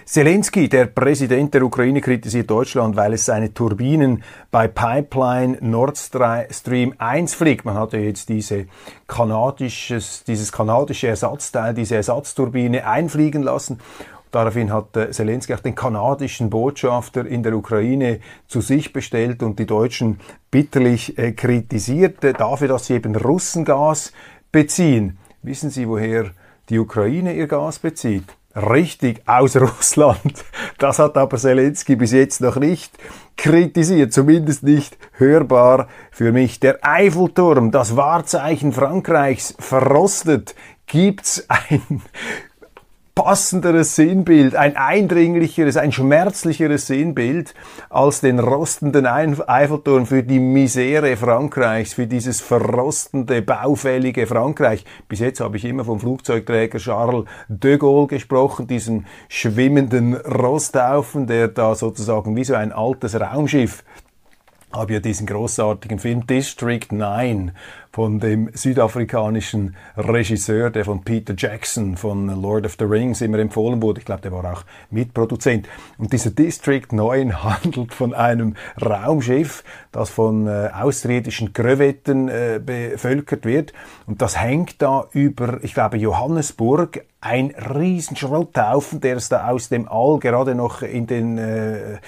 Zelensky, 0.05 0.69
der 0.69 0.87
Präsident 0.87 1.53
der 1.53 1.65
Ukraine, 1.65 2.01
kritisiert 2.01 2.49
Deutschland, 2.49 2.95
weil 2.95 3.15
es 3.15 3.25
seine 3.25 3.53
Turbinen 3.53 4.23
bei 4.53 4.69
Pipeline 4.69 5.59
Nord 5.61 5.99
Stream 5.99 6.95
1 6.99 7.35
fliegt. 7.35 7.65
Man 7.65 7.75
hatte 7.75 7.99
jetzt 7.99 8.29
diese 8.29 8.67
kanadisches, 9.09 10.23
dieses 10.23 10.53
kanadische 10.53 11.09
Ersatzteil, 11.09 11.75
diese 11.75 11.97
Ersatzturbine 11.97 12.87
einfliegen 12.87 13.43
lassen. 13.43 13.81
Daraufhin 14.37 14.71
hat 14.71 14.95
äh, 14.99 15.11
Zelensky 15.12 15.55
auch 15.55 15.61
den 15.61 15.75
kanadischen 15.75 16.50
Botschafter 16.50 17.25
in 17.25 17.43
der 17.43 17.57
Ukraine 17.57 18.21
zu 18.49 18.61
sich 18.61 18.93
bestellt 18.93 19.43
und 19.43 19.59
die 19.59 19.64
Deutschen 19.64 20.21
bitterlich 20.50 21.16
äh, 21.16 21.33
kritisiert 21.33 22.23
äh, 22.23 22.35
dafür, 22.35 22.69
dass 22.69 22.85
sie 22.85 22.97
eben 22.97 23.16
Russengas 23.16 24.12
beziehen. 24.52 25.16
Wissen 25.40 25.71
Sie, 25.71 25.88
woher 25.88 26.33
die 26.69 26.78
Ukraine 26.78 27.33
ihr 27.33 27.47
Gas 27.47 27.78
bezieht? 27.78 28.25
richtig 28.55 29.23
aus 29.26 29.57
Russland. 29.61 30.45
Das 30.76 30.99
hat 30.99 31.16
aber 31.16 31.38
Zelensky 31.38 31.97
bis 31.97 32.12
jetzt 32.12 32.43
noch 32.43 32.57
nicht 32.57 32.93
kritisiert, 33.38 34.12
zumindest 34.12 34.64
nicht 34.64 34.99
hörbar 35.12 35.88
für 36.11 36.33
mich. 36.33 36.61
Der 36.61 36.78
Eiffelturm, 36.83 37.71
das 37.71 37.97
Wahrzeichen 37.97 38.73
Frankreichs, 38.73 39.55
verrostet. 39.59 40.55
Gibt's 40.87 41.45
ein 41.49 42.02
passenderes 43.17 43.97
Sinnbild, 43.97 44.55
ein 44.55 44.77
eindringlicheres, 44.77 45.79
ein 45.79 45.91
schmerzlicheres 45.91 46.87
Sinnbild 46.87 47.55
als 47.89 48.21
den 48.21 48.39
rostenden 48.39 49.07
Eiffelturm 49.07 50.05
für 50.05 50.23
die 50.23 50.39
Misere 50.39 51.17
Frankreichs, 51.17 51.95
für 51.95 52.07
dieses 52.07 52.43
verrostende, 52.43 53.41
baufällige 53.41 54.27
Frankreich. 54.27 54.85
Bis 55.09 55.21
jetzt 55.21 55.41
habe 55.41 55.57
ich 55.57 55.65
immer 55.65 55.87
vom 55.87 55.99
Flugzeugträger 55.99 56.79
Charles 56.79 57.25
de 57.49 57.79
Gaulle 57.79 58.07
gesprochen, 58.07 58.67
diesem 58.67 59.07
schwimmenden 59.31 60.15
Rosthaufen, 60.15 61.27
der 61.27 61.49
da 61.49 61.75
sozusagen 61.75 62.37
wie 62.37 62.45
so 62.45 62.55
ein 62.55 62.71
altes 62.71 63.19
Raumschiff 63.19 63.83
habe 64.73 64.95
ja 64.95 65.01
diesen 65.01 65.27
großartigen 65.27 65.99
Film 65.99 66.27
District 66.27 66.87
9 66.91 67.53
von 67.93 68.21
dem 68.21 68.51
südafrikanischen 68.53 69.75
Regisseur, 69.97 70.69
der 70.69 70.85
von 70.85 71.03
Peter 71.03 71.35
Jackson 71.37 71.97
von 71.97 72.29
Lord 72.43 72.67
of 72.67 72.77
the 72.79 72.85
Rings 72.85 73.23
immer 73.23 73.39
empfohlen 73.39 73.81
wurde. 73.81 74.01
Ich 74.01 74.05
glaube, 74.05 74.21
der 74.21 74.33
war 74.33 74.53
auch 74.53 74.65
Mitproduzent. 74.91 75.67
Und 75.97 76.13
dieser 76.13 76.31
District 76.31 76.87
9 76.91 77.43
handelt 77.43 77.95
von 77.95 78.13
einem 78.13 78.55
Raumschiff, 78.85 79.65
das 79.93 80.11
von 80.11 80.47
äh, 80.47 80.69
außerirdischen 80.75 81.55
Krevetten 81.55 82.29
äh, 82.29 82.61
bevölkert 82.63 83.47
wird. 83.47 83.73
Und 84.07 84.21
das 84.21 84.39
hängt 84.39 84.83
da 84.83 85.07
über, 85.13 85.65
ich 85.65 85.73
glaube, 85.73 85.97
Johannesburg, 85.97 87.03
ein 87.21 87.55
riesen 87.75 88.17
Schrotthaufen, 88.17 89.01
der 89.01 89.17
es 89.17 89.29
da 89.29 89.49
aus 89.49 89.69
dem 89.69 89.89
All 89.89 90.19
gerade 90.19 90.55
noch 90.55 90.83
in 90.83 91.07
den 91.07 91.39
äh, 91.39 91.99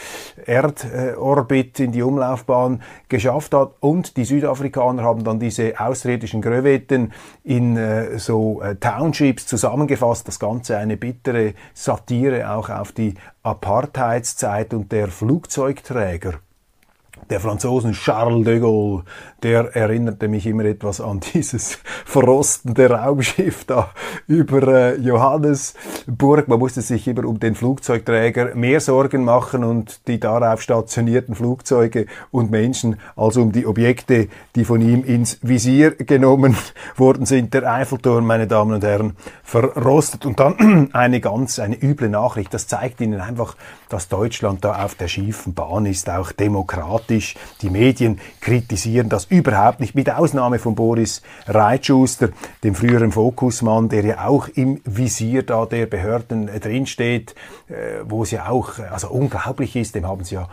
Erdorbit, 0.45 1.81
in 1.81 1.93
die 1.93 2.03
Umlaufbahn 2.03 2.83
geschafft 3.09 3.55
hat. 3.55 3.73
Und 3.81 4.17
die 4.17 4.25
Südafrikaner 4.25 5.03
haben 5.03 5.25
dann 5.25 5.41
diese 5.41 5.81
außerirdischen 5.81 6.43
Gröwetten 6.43 7.12
in 7.43 7.77
äh, 7.77 8.19
so 8.19 8.62
äh, 8.62 8.77
Townships 8.77 9.47
zusammengefasst. 9.47 10.29
Das 10.29 10.38
Ganze 10.38 10.77
eine 10.77 10.97
bittere 10.97 11.55
Satire 11.75 12.50
auch 12.50 12.69
auf 12.69 12.93
die 12.93 13.15
Apartheidszeit 13.43 14.75
und 14.75 14.93
der 14.93 15.09
Flugzeugträger 15.09 16.35
der 17.31 17.41
Franzosen 17.41 17.93
Charles 17.93 18.45
de 18.45 18.61
Gaulle, 18.61 19.03
der 19.42 19.76
erinnerte 19.76 20.28
mich 20.28 20.47
immer 20.47 20.64
etwas 20.64 21.00
an 21.00 21.21
dieses 21.35 21.78
verrostende 22.04 22.90
Raumschiff 22.90 23.64
da 23.64 23.90
über 24.26 24.66
äh, 24.68 24.97
Johannesburg. 24.97 26.49
Man 26.49 26.59
musste 26.59 26.83
sich 26.83 27.07
immer 27.07 27.25
um 27.25 27.38
den 27.38 27.54
Flugzeugträger 27.54 28.54
mehr 28.54 28.80
Sorgen 28.80 29.25
machen 29.25 29.64
und 29.64 30.07
die 30.09 30.18
darauf 30.18 30.61
stationierten 30.62 31.35
Flugzeuge 31.35 32.07
und 32.30 32.50
Menschen 32.50 32.97
als 33.16 33.37
um 33.37 33.52
die 33.52 33.66
Objekte, 33.66 34.28
die 34.57 34.64
von 34.64 34.80
ihm 34.80 35.04
ins 35.04 35.38
Visier 35.42 35.92
genommen 35.92 36.57
worden 36.97 37.26
sind. 37.26 37.54
Der 37.54 37.73
Eiffelturm, 37.73 38.26
meine 38.26 38.47
Damen 38.47 38.75
und 38.75 38.85
Herren, 38.85 39.16
verrostet. 39.45 40.26
Und 40.26 40.40
dann 40.40 40.90
eine 40.92 41.21
ganz, 41.21 41.59
eine 41.59 41.80
üble 41.80 42.09
Nachricht. 42.09 42.52
Das 42.52 42.66
zeigt 42.66 43.00
Ihnen 43.00 43.21
einfach, 43.21 43.57
dass 43.88 44.09
Deutschland 44.09 44.64
da 44.64 44.85
auf 44.85 44.95
der 44.95 45.09
schiefen 45.09 45.54
Bahn 45.54 45.87
ist, 45.87 46.11
auch 46.11 46.33
demokratisch. 46.33 47.37
Die 47.62 47.71
Medien 47.71 48.21
kritisieren 48.40 49.09
das 49.09 49.27
überhaupt 49.28 49.80
nicht, 49.80 49.94
mit 49.94 50.11
Ausnahme 50.11 50.58
von 50.58 50.75
Boris 50.75 51.23
Reitschuster, 51.47 52.30
dem 52.64 52.75
früheren 52.75 53.12
Fokusmann, 53.12 53.88
der 53.88 54.04
ja 54.04 54.26
auch 54.26 54.49
im 54.49 54.80
Visier 54.85 55.42
da 55.42 55.66
der 55.66 55.87
Behörden 55.87 56.46
drinsteht, 56.61 57.35
äh, 57.68 58.00
wo 58.05 58.22
es 58.22 58.31
ja 58.31 58.48
auch 58.48 58.79
also 58.90 59.09
unglaublich 59.09 59.76
ist, 59.76 59.94
dem 59.94 60.07
haben 60.07 60.24
sie 60.24 60.37
ja 60.37 60.42
äh, 60.42 60.46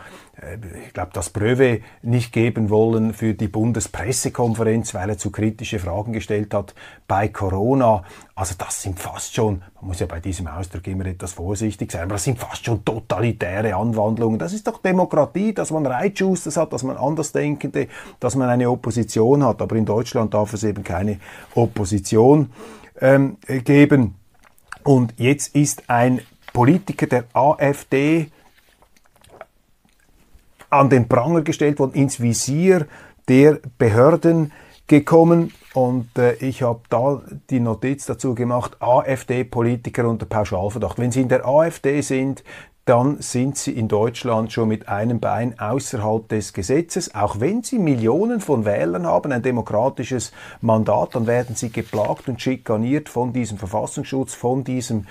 ich 0.86 0.92
glaube, 0.92 1.10
das 1.14 1.30
Bröwe 1.30 1.80
nicht 2.02 2.30
geben 2.30 2.68
wollen 2.68 3.14
für 3.14 3.32
die 3.32 3.48
Bundespressekonferenz, 3.48 4.92
weil 4.92 5.08
er 5.08 5.18
zu 5.18 5.30
kritische 5.30 5.78
Fragen 5.78 6.12
gestellt 6.12 6.52
hat 6.52 6.74
bei 7.08 7.28
Corona. 7.28 8.04
Also 8.34 8.54
das 8.58 8.82
sind 8.82 9.00
fast 9.00 9.34
schon, 9.34 9.62
man 9.76 9.86
muss 9.88 10.00
ja 10.00 10.06
bei 10.06 10.20
diesem 10.20 10.46
Ausdruck 10.46 10.86
immer 10.88 11.06
etwas 11.06 11.32
vorsichtig 11.32 11.90
sein, 11.90 12.02
aber 12.02 12.14
das 12.14 12.24
sind 12.24 12.38
fast 12.38 12.66
schon 12.66 12.84
totalitäre 12.84 13.74
Anwandlungen. 13.76 14.38
Das 14.38 14.52
ist 14.52 14.66
doch 14.66 14.82
Demokratie, 14.82 15.54
dass 15.54 15.70
man 15.70 15.86
Reitschusters 15.86 16.58
hat, 16.58 16.74
dass 16.74 16.82
man 16.82 16.98
Andersdenkende, 16.98 17.88
dass 18.20 18.36
man 18.36 18.50
eine 18.50 18.70
Opposition 18.70 19.42
hat. 19.42 19.62
Aber 19.62 19.74
in 19.74 19.86
Deutschland 19.86 20.34
darf 20.34 20.52
es 20.52 20.64
eben 20.64 20.84
keine 20.84 21.18
Opposition 21.54 22.50
ähm, 23.00 23.38
geben. 23.64 24.16
Und 24.84 25.14
jetzt 25.16 25.54
ist 25.54 25.88
ein 25.88 26.20
Politiker 26.52 27.06
der 27.06 27.24
AfD 27.32 28.30
an 30.70 30.90
den 30.90 31.08
Pranger 31.08 31.42
gestellt 31.42 31.78
worden, 31.78 31.94
ins 31.94 32.20
Visier 32.20 32.86
der 33.28 33.58
Behörden 33.78 34.52
gekommen 34.86 35.52
und 35.74 36.16
äh, 36.16 36.34
ich 36.34 36.62
habe 36.62 36.80
da 36.88 37.20
die 37.50 37.60
Notiz 37.60 38.06
dazu 38.06 38.34
gemacht, 38.34 38.76
AfD-Politiker 38.80 40.08
unter 40.08 40.26
Pauschalverdacht. 40.26 40.98
Wenn 40.98 41.12
Sie 41.12 41.20
in 41.20 41.28
der 41.28 41.46
AfD 41.46 42.00
sind, 42.00 42.44
dann 42.86 43.20
sind 43.20 43.58
Sie 43.58 43.72
in 43.72 43.88
Deutschland 43.88 44.52
schon 44.52 44.68
mit 44.68 44.88
einem 44.88 45.18
Bein 45.18 45.58
außerhalb 45.58 46.28
des 46.28 46.52
Gesetzes. 46.52 47.14
Auch 47.16 47.40
wenn 47.40 47.64
Sie 47.64 47.80
Millionen 47.80 48.40
von 48.40 48.64
Wählern 48.64 49.06
haben, 49.06 49.32
ein 49.32 49.42
demokratisches 49.42 50.32
Mandat, 50.60 51.16
dann 51.16 51.26
werden 51.26 51.56
Sie 51.56 51.70
geplagt 51.70 52.28
und 52.28 52.40
schikaniert 52.40 53.08
von 53.08 53.32
diesem 53.32 53.58
Verfassungsschutz, 53.58 54.34
von 54.34 54.62
diesem 54.62 55.06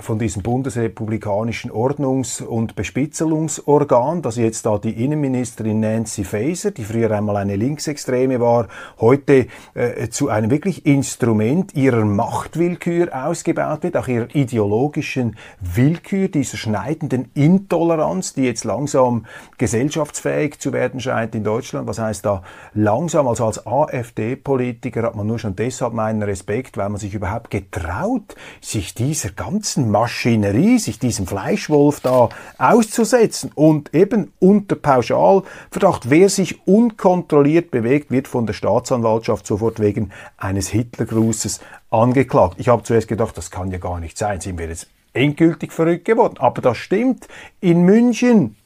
von 0.00 0.18
diesem 0.18 0.42
bundesrepublikanischen 0.42 1.70
Ordnungs- 1.70 2.42
und 2.42 2.74
Bespitzelungsorgan, 2.74 4.22
das 4.22 4.36
jetzt 4.36 4.66
da 4.66 4.78
die 4.78 5.04
Innenministerin 5.04 5.80
Nancy 5.80 6.24
Faeser, 6.24 6.70
die 6.70 6.84
früher 6.84 7.10
einmal 7.10 7.36
eine 7.36 7.56
Linksextreme 7.56 8.40
war, 8.40 8.68
heute 9.00 9.46
äh, 9.74 10.08
zu 10.08 10.28
einem 10.28 10.50
wirklich 10.50 10.86
Instrument 10.86 11.74
ihrer 11.74 12.04
Machtwillkür 12.04 13.08
ausgebaut 13.12 13.82
wird, 13.82 13.96
auch 13.96 14.08
ihrer 14.08 14.34
ideologischen 14.34 15.36
Willkür, 15.60 16.28
dieser 16.28 16.56
schneidenden 16.56 17.30
Intoleranz, 17.34 18.34
die 18.34 18.44
jetzt 18.44 18.64
langsam 18.64 19.26
gesellschaftsfähig 19.58 20.58
zu 20.58 20.72
werden 20.72 21.00
scheint 21.00 21.34
in 21.34 21.44
Deutschland. 21.44 21.86
Was 21.86 21.98
heißt 21.98 22.24
da 22.24 22.42
langsam? 22.74 23.28
Also 23.28 23.46
als 23.46 23.66
AfD-Politiker 23.66 25.02
hat 25.02 25.14
man 25.14 25.26
nur 25.26 25.38
schon 25.38 25.56
deshalb 25.56 25.92
meinen 25.92 26.22
Respekt, 26.22 26.76
weil 26.76 26.88
man 26.88 26.98
sich 26.98 27.14
überhaupt 27.14 27.50
getraut, 27.50 28.34
sich 28.60 28.94
dieser 28.94 29.30
ganzen 29.36 29.90
Maschinerie, 29.90 30.78
sich 30.78 30.98
diesem 30.98 31.26
Fleischwolf 31.26 32.00
da 32.00 32.30
auszusetzen 32.58 33.52
und 33.54 33.94
eben 33.94 34.32
unter 34.38 34.76
Pauschalverdacht, 34.76 36.10
wer 36.10 36.28
sich 36.28 36.66
unkontrolliert 36.66 37.70
bewegt, 37.70 38.10
wird 38.10 38.26
von 38.28 38.46
der 38.46 38.54
Staatsanwaltschaft 38.54 39.46
sofort 39.46 39.78
wegen 39.78 40.10
eines 40.36 40.68
Hitlergrußes 40.68 41.60
angeklagt. 41.90 42.56
Ich 42.58 42.68
habe 42.68 42.82
zuerst 42.82 43.08
gedacht, 43.08 43.36
das 43.36 43.50
kann 43.50 43.70
ja 43.70 43.78
gar 43.78 44.00
nicht 44.00 44.18
sein, 44.18 44.40
sind 44.40 44.58
wir 44.58 44.68
jetzt 44.68 44.88
endgültig 45.12 45.72
verrückt 45.72 46.04
geworden. 46.04 46.36
Aber 46.38 46.60
das 46.62 46.76
stimmt. 46.76 47.28
In 47.60 47.82
München 47.82 48.56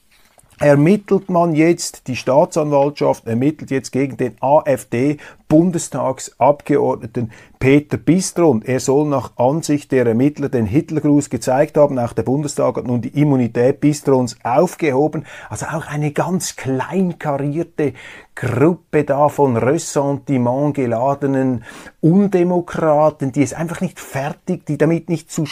ermittelt 0.61 1.29
man 1.31 1.55
jetzt, 1.55 2.07
die 2.07 2.17
Staatsanwaltschaft 2.17 3.27
ermittelt 3.27 3.71
jetzt 3.71 3.93
gegen 3.93 4.19
den 4.19 4.37
AfD-Bundestagsabgeordneten 4.41 7.33
Peter 7.59 7.97
Bistrund. 7.97 8.69
Er 8.69 8.79
soll 8.79 9.09
nach 9.09 9.39
Ansicht 9.39 9.91
der 9.91 10.05
Ermittler 10.05 10.51
den 10.51 10.67
Hitlergruß 10.67 11.31
gezeigt 11.31 11.79
haben. 11.79 11.99
Auch 11.99 12.13
der 12.13 12.25
Bundestag 12.25 12.77
hat 12.77 12.87
nun 12.87 13.01
die 13.01 13.19
Immunität 13.19 13.81
Bistrons 13.81 14.37
aufgehoben. 14.43 15.25
Also 15.49 15.65
auch 15.67 15.87
eine 15.87 16.13
ganz 16.13 16.57
kleinkarierte 16.57 17.95
Gruppe 18.35 19.05
da 19.05 19.31
von 19.31 19.57
Ressentiment 19.57 20.75
geladenen 20.75 21.65
Undemokraten, 22.03 23.33
die 23.33 23.43
es 23.43 23.55
einfach 23.55 23.81
nicht 23.81 23.99
fertig, 23.99 24.67
die 24.67 24.77
damit 24.77 25.09
nicht 25.09 25.33
zu 25.33 25.47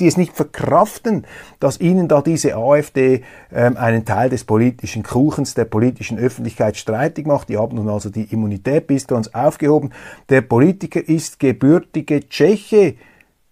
die 0.00 0.06
es 0.06 0.16
nicht 0.16 0.34
verkraften, 0.34 1.26
dass 1.60 1.80
ihnen 1.80 2.08
da 2.08 2.22
diese 2.22 2.56
AfD 2.56 3.22
ähm, 3.52 3.76
einen 3.76 4.04
Teil 4.04 4.30
des 4.30 4.44
politischen 4.44 5.02
Kuchens, 5.02 5.54
der 5.54 5.66
politischen 5.66 6.18
Öffentlichkeit 6.18 6.76
streitig 6.76 7.26
macht. 7.26 7.48
Die 7.48 7.58
haben 7.58 7.76
nun 7.76 7.88
also 7.88 8.10
die 8.10 8.24
Immunität 8.32 8.86
bis 8.86 9.04
uns 9.06 9.34
aufgehoben. 9.34 9.90
Der 10.28 10.40
Politiker 10.40 11.06
ist 11.06 11.38
gebürtige 11.38 12.28
Tscheche, 12.28 12.94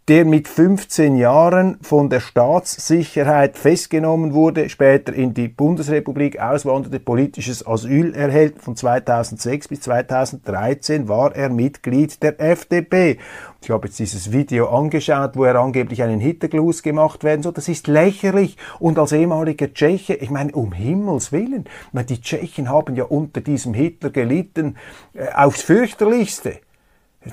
der 0.08 0.24
mit 0.24 0.46
15 0.46 1.16
Jahren 1.16 1.78
von 1.82 2.08
der 2.08 2.20
Staatssicherheit 2.20 3.58
festgenommen 3.58 4.34
wurde, 4.34 4.68
später 4.68 5.12
in 5.12 5.34
die 5.34 5.48
Bundesrepublik 5.48 6.38
auswanderte, 6.38 7.00
politisches 7.00 7.66
Asyl 7.66 8.14
erhält. 8.14 8.62
Von 8.62 8.76
2006 8.76 9.66
bis 9.66 9.80
2013 9.80 11.08
war 11.08 11.34
er 11.34 11.48
Mitglied 11.48 12.22
der 12.22 12.40
FDP. 12.40 13.18
Ich 13.60 13.70
habe 13.70 13.88
jetzt 13.88 13.98
dieses 13.98 14.30
Video 14.30 14.68
angeschaut, 14.68 15.32
wo 15.34 15.42
er 15.42 15.56
angeblich 15.56 16.00
einen 16.04 16.20
Hitlergruß 16.20 16.84
gemacht 16.84 17.24
werden 17.24 17.42
soll. 17.42 17.54
Das 17.54 17.66
ist 17.66 17.88
lächerlich. 17.88 18.56
Und 18.78 19.00
als 19.00 19.10
ehemaliger 19.10 19.74
Tscheche, 19.74 20.14
ich 20.14 20.30
meine, 20.30 20.52
um 20.52 20.70
Himmels 20.70 21.32
Willen, 21.32 21.64
meine, 21.90 22.06
die 22.06 22.20
Tschechen 22.20 22.70
haben 22.70 22.94
ja 22.94 23.02
unter 23.02 23.40
diesem 23.40 23.74
Hitler 23.74 24.10
gelitten, 24.10 24.76
äh, 25.14 25.26
aufs 25.34 25.62
fürchterlichste 25.62 26.60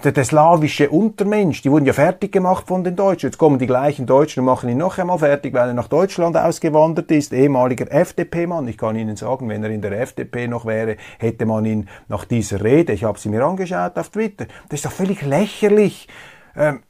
der, 0.03 0.11
der 0.11 0.23
slawische 0.23 0.89
Untermensch, 0.89 1.61
die 1.61 1.69
wurden 1.69 1.85
ja 1.85 1.93
fertig 1.93 2.31
gemacht 2.31 2.67
von 2.67 2.83
den 2.83 2.95
Deutschen. 2.95 3.27
Jetzt 3.27 3.37
kommen 3.37 3.59
die 3.59 3.67
gleichen 3.67 4.05
Deutschen 4.05 4.39
und 4.39 4.45
machen 4.45 4.69
ihn 4.69 4.77
noch 4.77 4.97
einmal 4.97 5.19
fertig, 5.19 5.53
weil 5.53 5.69
er 5.69 5.73
nach 5.73 5.87
Deutschland 5.87 6.35
ausgewandert 6.35 7.11
ist, 7.11 7.31
ehemaliger 7.31 7.91
FDP-Mann. 7.91 8.67
Ich 8.67 8.77
kann 8.77 8.95
Ihnen 8.95 9.15
sagen, 9.15 9.49
wenn 9.49 9.63
er 9.63 9.69
in 9.69 9.81
der 9.81 9.91
FDP 9.99 10.47
noch 10.47 10.65
wäre, 10.65 10.97
hätte 11.19 11.45
man 11.45 11.65
ihn 11.65 11.89
nach 12.07 12.25
dieser 12.25 12.63
Rede, 12.63 12.93
ich 12.93 13.03
habe 13.03 13.19
sie 13.19 13.29
mir 13.29 13.43
angeschaut 13.43 13.97
auf 13.97 14.09
Twitter, 14.09 14.45
das 14.69 14.79
ist 14.79 14.85
doch 14.85 14.91
völlig 14.91 15.21
lächerlich. 15.21 16.07
Ähm, 16.55 16.81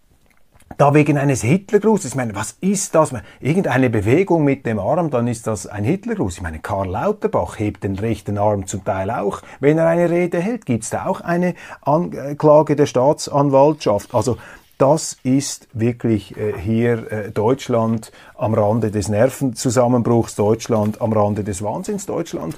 da 0.78 0.94
wegen 0.94 1.18
eines 1.18 1.42
Hitlergrußes. 1.42 2.12
Ich 2.12 2.16
meine, 2.16 2.36
was 2.36 2.58
ist 2.62 2.96
das? 2.96 3.14
Irgendeine 3.40 3.90
Bewegung 3.90 4.44
mit 4.44 4.66
dem 4.66 4.80
Arm, 4.80 5.10
dann 5.10 5.28
ist 5.28 5.48
das 5.48 5.68
ein 5.68 5.84
Hitlergruß. 5.84 6.38
Ich 6.38 6.42
meine, 6.42 6.60
Karl 6.60 6.90
Lauterbach 6.90 7.60
hebt 7.60 7.84
den 7.84 7.98
rechten 7.98 8.38
Arm 8.38 8.68
zum 8.68 8.84
Teil 8.84 9.12
auch, 9.12 9.42
wenn 9.60 9.78
er 9.78 9.88
eine 9.88 10.10
Rede 10.10 10.40
hält. 10.40 10.66
Gibt 10.66 10.84
es 10.84 10.90
da 10.90 11.06
auch 11.06 11.22
eine 11.22 11.56
Anklage 11.82 12.76
der 12.76 12.86
Staatsanwaltschaft? 12.86 14.14
Also 14.14 14.38
das 14.78 15.18
ist 15.24 15.68
wirklich 15.74 16.36
äh, 16.36 16.58
hier 16.58 17.12
äh, 17.12 17.32
Deutschland 17.32 18.12
am 18.36 18.54
Rande 18.54 18.92
des 18.92 19.08
Nervenzusammenbruchs, 19.08 20.36
Deutschland 20.36 21.00
am 21.02 21.14
Rande 21.14 21.44
des 21.44 21.62
Wahnsinns, 21.62 22.06
Deutschland 22.06 22.56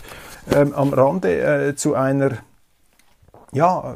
ähm, 0.52 0.74
am 0.74 0.94
Rande 0.94 1.68
äh, 1.68 1.76
zu 1.76 1.94
einer, 1.94 2.38
ja, 3.52 3.94
äh, 3.94 3.96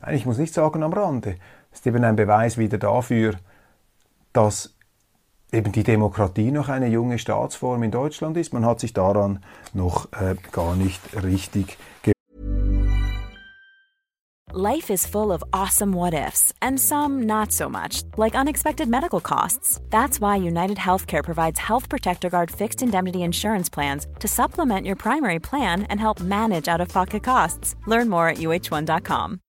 nein, 0.00 0.14
ich 0.14 0.26
muss 0.26 0.38
nicht 0.38 0.54
sagen 0.54 0.82
am 0.82 0.92
Rande, 0.92 1.36
ist 1.72 1.86
eben 1.86 2.04
ein 2.04 2.16
Beweis 2.16 2.58
wieder 2.58 2.78
dafür, 2.78 3.34
dass 4.32 4.74
eben 5.52 5.72
die 5.72 5.82
Demokratie 5.82 6.50
noch 6.50 6.68
eine 6.68 6.88
junge 6.88 7.18
Staatsform 7.18 7.82
in 7.82 7.90
Deutschland 7.90 8.36
ist. 8.36 8.52
Man 8.52 8.64
hat 8.64 8.80
sich 8.80 8.92
daran 8.92 9.40
noch 9.74 10.10
äh, 10.12 10.36
gar 10.52 10.76
nicht 10.76 11.00
richtig 11.22 11.76
Life 14.54 14.90
is 14.90 15.06
full 15.06 15.32
of 15.32 15.42
awesome 15.54 15.94
what 15.94 16.12
ifs 16.12 16.52
and 16.60 16.78
some 16.78 17.22
not 17.22 17.52
so 17.52 17.70
much, 17.70 18.02
like 18.18 18.34
unexpected 18.34 18.86
medical 18.86 19.18
costs. 19.18 19.80
That's 19.88 20.20
why 20.20 20.36
United 20.36 20.76
Healthcare 20.76 21.24
provides 21.24 21.58
Health 21.58 21.88
Protector 21.88 22.28
Guard 22.28 22.50
fixed 22.50 22.82
indemnity 22.82 23.22
insurance 23.22 23.70
plans 23.70 24.06
to 24.18 24.28
supplement 24.28 24.86
your 24.86 24.96
primary 24.96 25.38
plan 25.38 25.84
and 25.84 25.98
help 25.98 26.20
manage 26.20 26.68
out 26.68 26.82
of 26.82 26.88
pocket 26.88 27.24
costs. 27.24 27.76
Learn 27.86 28.10
more 28.10 28.28
at 28.28 28.36
uh1.com. 28.36 29.40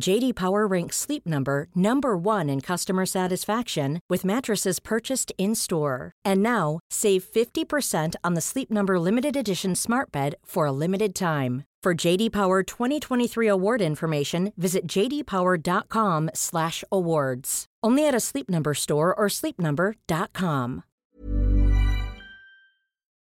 JD 0.00 0.34
Power 0.34 0.66
ranks 0.66 0.96
Sleep 0.96 1.24
Number 1.26 1.68
number 1.74 2.16
1 2.16 2.48
in 2.50 2.60
customer 2.60 3.06
satisfaction 3.06 4.00
with 4.10 4.24
mattresses 4.24 4.80
purchased 4.80 5.32
in-store. 5.38 6.10
And 6.24 6.42
now, 6.42 6.80
save 6.90 7.22
50% 7.24 8.16
on 8.22 8.34
the 8.34 8.40
Sleep 8.40 8.70
Number 8.70 8.98
limited 8.98 9.36
edition 9.36 9.76
Smart 9.76 10.12
Bed 10.12 10.34
for 10.44 10.66
a 10.66 10.72
limited 10.72 11.14
time. 11.14 11.64
For 11.82 11.94
JD 11.94 12.32
Power 12.32 12.62
2023 12.62 13.46
award 13.46 13.82
information, 13.82 14.52
visit 14.56 14.86
jdpower.com/awards. 14.88 17.64
Only 17.82 18.08
at 18.08 18.14
a 18.14 18.20
Sleep 18.20 18.48
Number 18.48 18.72
store 18.74 19.14
or 19.14 19.28
sleepnumber.com. 19.28 20.82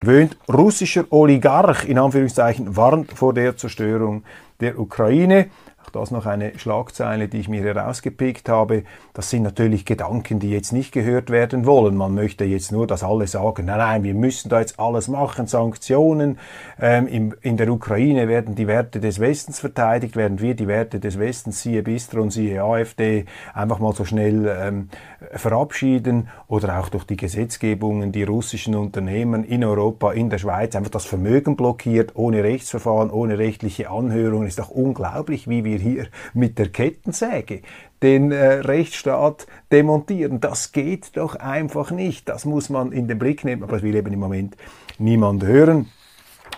Wöhnt 0.04 0.36
russischer 0.48 1.06
Oligarch 1.10 1.84
in 1.84 1.98
Anführungszeichen 1.98 2.76
warnt 2.76 3.12
vor 3.12 3.32
der 3.32 3.56
Zerstörung 3.56 4.22
der 4.60 4.78
Ukraine. 4.78 5.50
Das 5.92 6.10
noch 6.10 6.24
eine 6.24 6.58
Schlagzeile, 6.58 7.28
die 7.28 7.38
ich 7.38 7.48
mir 7.48 7.62
herausgepickt 7.62 8.48
habe. 8.48 8.84
Das 9.12 9.28
sind 9.28 9.42
natürlich 9.42 9.84
Gedanken, 9.84 10.38
die 10.38 10.50
jetzt 10.50 10.72
nicht 10.72 10.90
gehört 10.90 11.28
werden 11.28 11.66
wollen. 11.66 11.96
Man 11.96 12.14
möchte 12.14 12.44
jetzt 12.46 12.72
nur, 12.72 12.86
dass 12.86 13.04
alle 13.04 13.26
sagen, 13.26 13.66
nein, 13.66 13.76
nein, 13.76 14.02
wir 14.02 14.14
müssen 14.14 14.48
da 14.48 14.60
jetzt 14.60 14.80
alles 14.80 15.08
machen, 15.08 15.46
Sanktionen. 15.46 16.38
Ähm, 16.80 17.06
im, 17.06 17.34
in 17.42 17.58
der 17.58 17.70
Ukraine 17.70 18.26
werden 18.26 18.54
die 18.54 18.66
Werte 18.66 19.00
des 19.00 19.20
Westens 19.20 19.60
verteidigt, 19.60 20.16
während 20.16 20.40
wir 20.40 20.54
die 20.54 20.66
Werte 20.66 20.98
des 20.98 21.18
Westens, 21.18 21.60
siehe 21.60 21.82
Bistro 21.82 22.22
und 22.22 22.30
siehe 22.30 22.62
AfD, 22.62 23.26
einfach 23.52 23.78
mal 23.78 23.92
so 23.92 24.06
schnell 24.06 24.50
ähm, 24.58 24.88
verabschieden 25.34 26.28
oder 26.48 26.80
auch 26.80 26.88
durch 26.88 27.04
die 27.04 27.16
Gesetzgebungen 27.16 28.12
die 28.12 28.22
russischen 28.22 28.74
Unternehmen 28.74 29.44
in 29.44 29.62
Europa, 29.62 30.12
in 30.12 30.30
der 30.30 30.38
Schweiz 30.38 30.74
einfach 30.74 30.90
das 30.90 31.04
Vermögen 31.04 31.54
blockiert, 31.56 32.12
ohne 32.14 32.42
Rechtsverfahren, 32.42 33.10
ohne 33.10 33.38
rechtliche 33.38 33.90
Anhörung. 33.90 34.46
Ist 34.46 34.58
doch 34.58 34.70
unglaublich, 34.70 35.48
wie 35.48 35.64
wir 35.64 35.81
hier 35.82 36.06
mit 36.32 36.58
der 36.58 36.68
Kettensäge 36.68 37.62
den 38.02 38.32
äh, 38.32 38.54
Rechtsstaat 38.54 39.46
demontieren. 39.70 40.40
Das 40.40 40.72
geht 40.72 41.16
doch 41.16 41.36
einfach 41.36 41.90
nicht. 41.90 42.28
Das 42.28 42.44
muss 42.44 42.68
man 42.68 42.92
in 42.92 43.08
den 43.08 43.18
Blick 43.18 43.44
nehmen, 43.44 43.62
aber 43.62 43.74
das 43.74 43.82
will 43.82 43.94
eben 43.94 44.12
im 44.12 44.20
Moment 44.20 44.56
niemand 44.98 45.44
hören. 45.44 45.88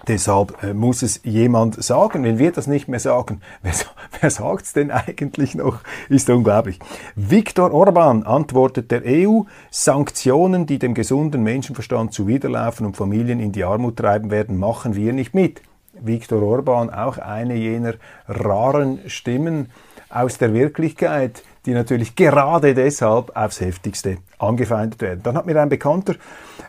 Deshalb 0.07 0.63
äh, 0.63 0.75
muss 0.75 1.03
es 1.03 1.21
jemand 1.25 1.83
sagen. 1.83 2.25
Wenn 2.25 2.39
wir 2.39 2.53
das 2.53 2.67
nicht 2.67 2.89
mehr 2.89 3.01
sagen, 3.01 3.41
wer, 3.63 3.73
wer 4.21 4.57
es 4.61 4.73
denn 4.73 4.91
eigentlich 4.91 5.55
noch? 5.55 5.81
Ist 6.09 6.29
unglaublich. 6.29 6.79
Viktor 7.15 7.73
Orban 7.73 8.23
antwortet 8.25 8.91
der 8.91 9.03
EU, 9.05 9.43
Sanktionen, 9.71 10.67
die 10.67 10.79
dem 10.79 10.95
gesunden 10.95 11.43
Menschenverstand 11.43 12.13
zuwiderlaufen 12.13 12.87
und 12.87 12.97
Familien 12.97 13.41
in 13.41 13.53
die 13.53 13.65
Armut 13.65 13.97
treiben 13.97 14.31
werden, 14.31 14.59
machen 14.59 14.95
wir 14.95 15.13
nicht 15.13 15.35
mit. 15.35 15.63
Viktor 16.01 16.43
Orban 16.43 16.91
auch 16.91 17.19
eine 17.19 17.55
jener 17.55 17.95
raren 18.29 19.01
Stimmen 19.07 19.71
aus 20.11 20.39
der 20.39 20.55
Wirklichkeit, 20.55 21.43
die 21.67 21.73
natürlich 21.73 22.15
gerade 22.15 22.75
deshalb 22.75 23.37
aufs 23.37 23.61
heftigste 23.61 24.19
angefeindet 24.39 25.01
werden. 25.01 25.21
Dann 25.23 25.37
hat 25.37 25.47
mir 25.47 25.61
ein 25.61 25.69
Bekannter 25.69 26.15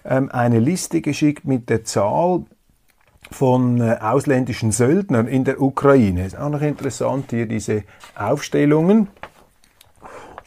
ähm, 0.03 0.29
eine 0.31 0.59
Liste 0.59 1.01
geschickt 1.01 1.45
mit 1.45 1.69
der 1.69 1.83
Zahl 1.83 2.45
von 3.31 3.81
äh, 3.81 3.97
ausländischen 3.99 4.71
Söldnern 4.71 5.27
in 5.27 5.43
der 5.43 5.61
Ukraine. 5.61 6.25
Ist 6.25 6.37
auch 6.37 6.49
noch 6.49 6.61
interessant 6.61 7.31
hier 7.31 7.45
diese 7.45 7.83
Aufstellungen. 8.15 9.07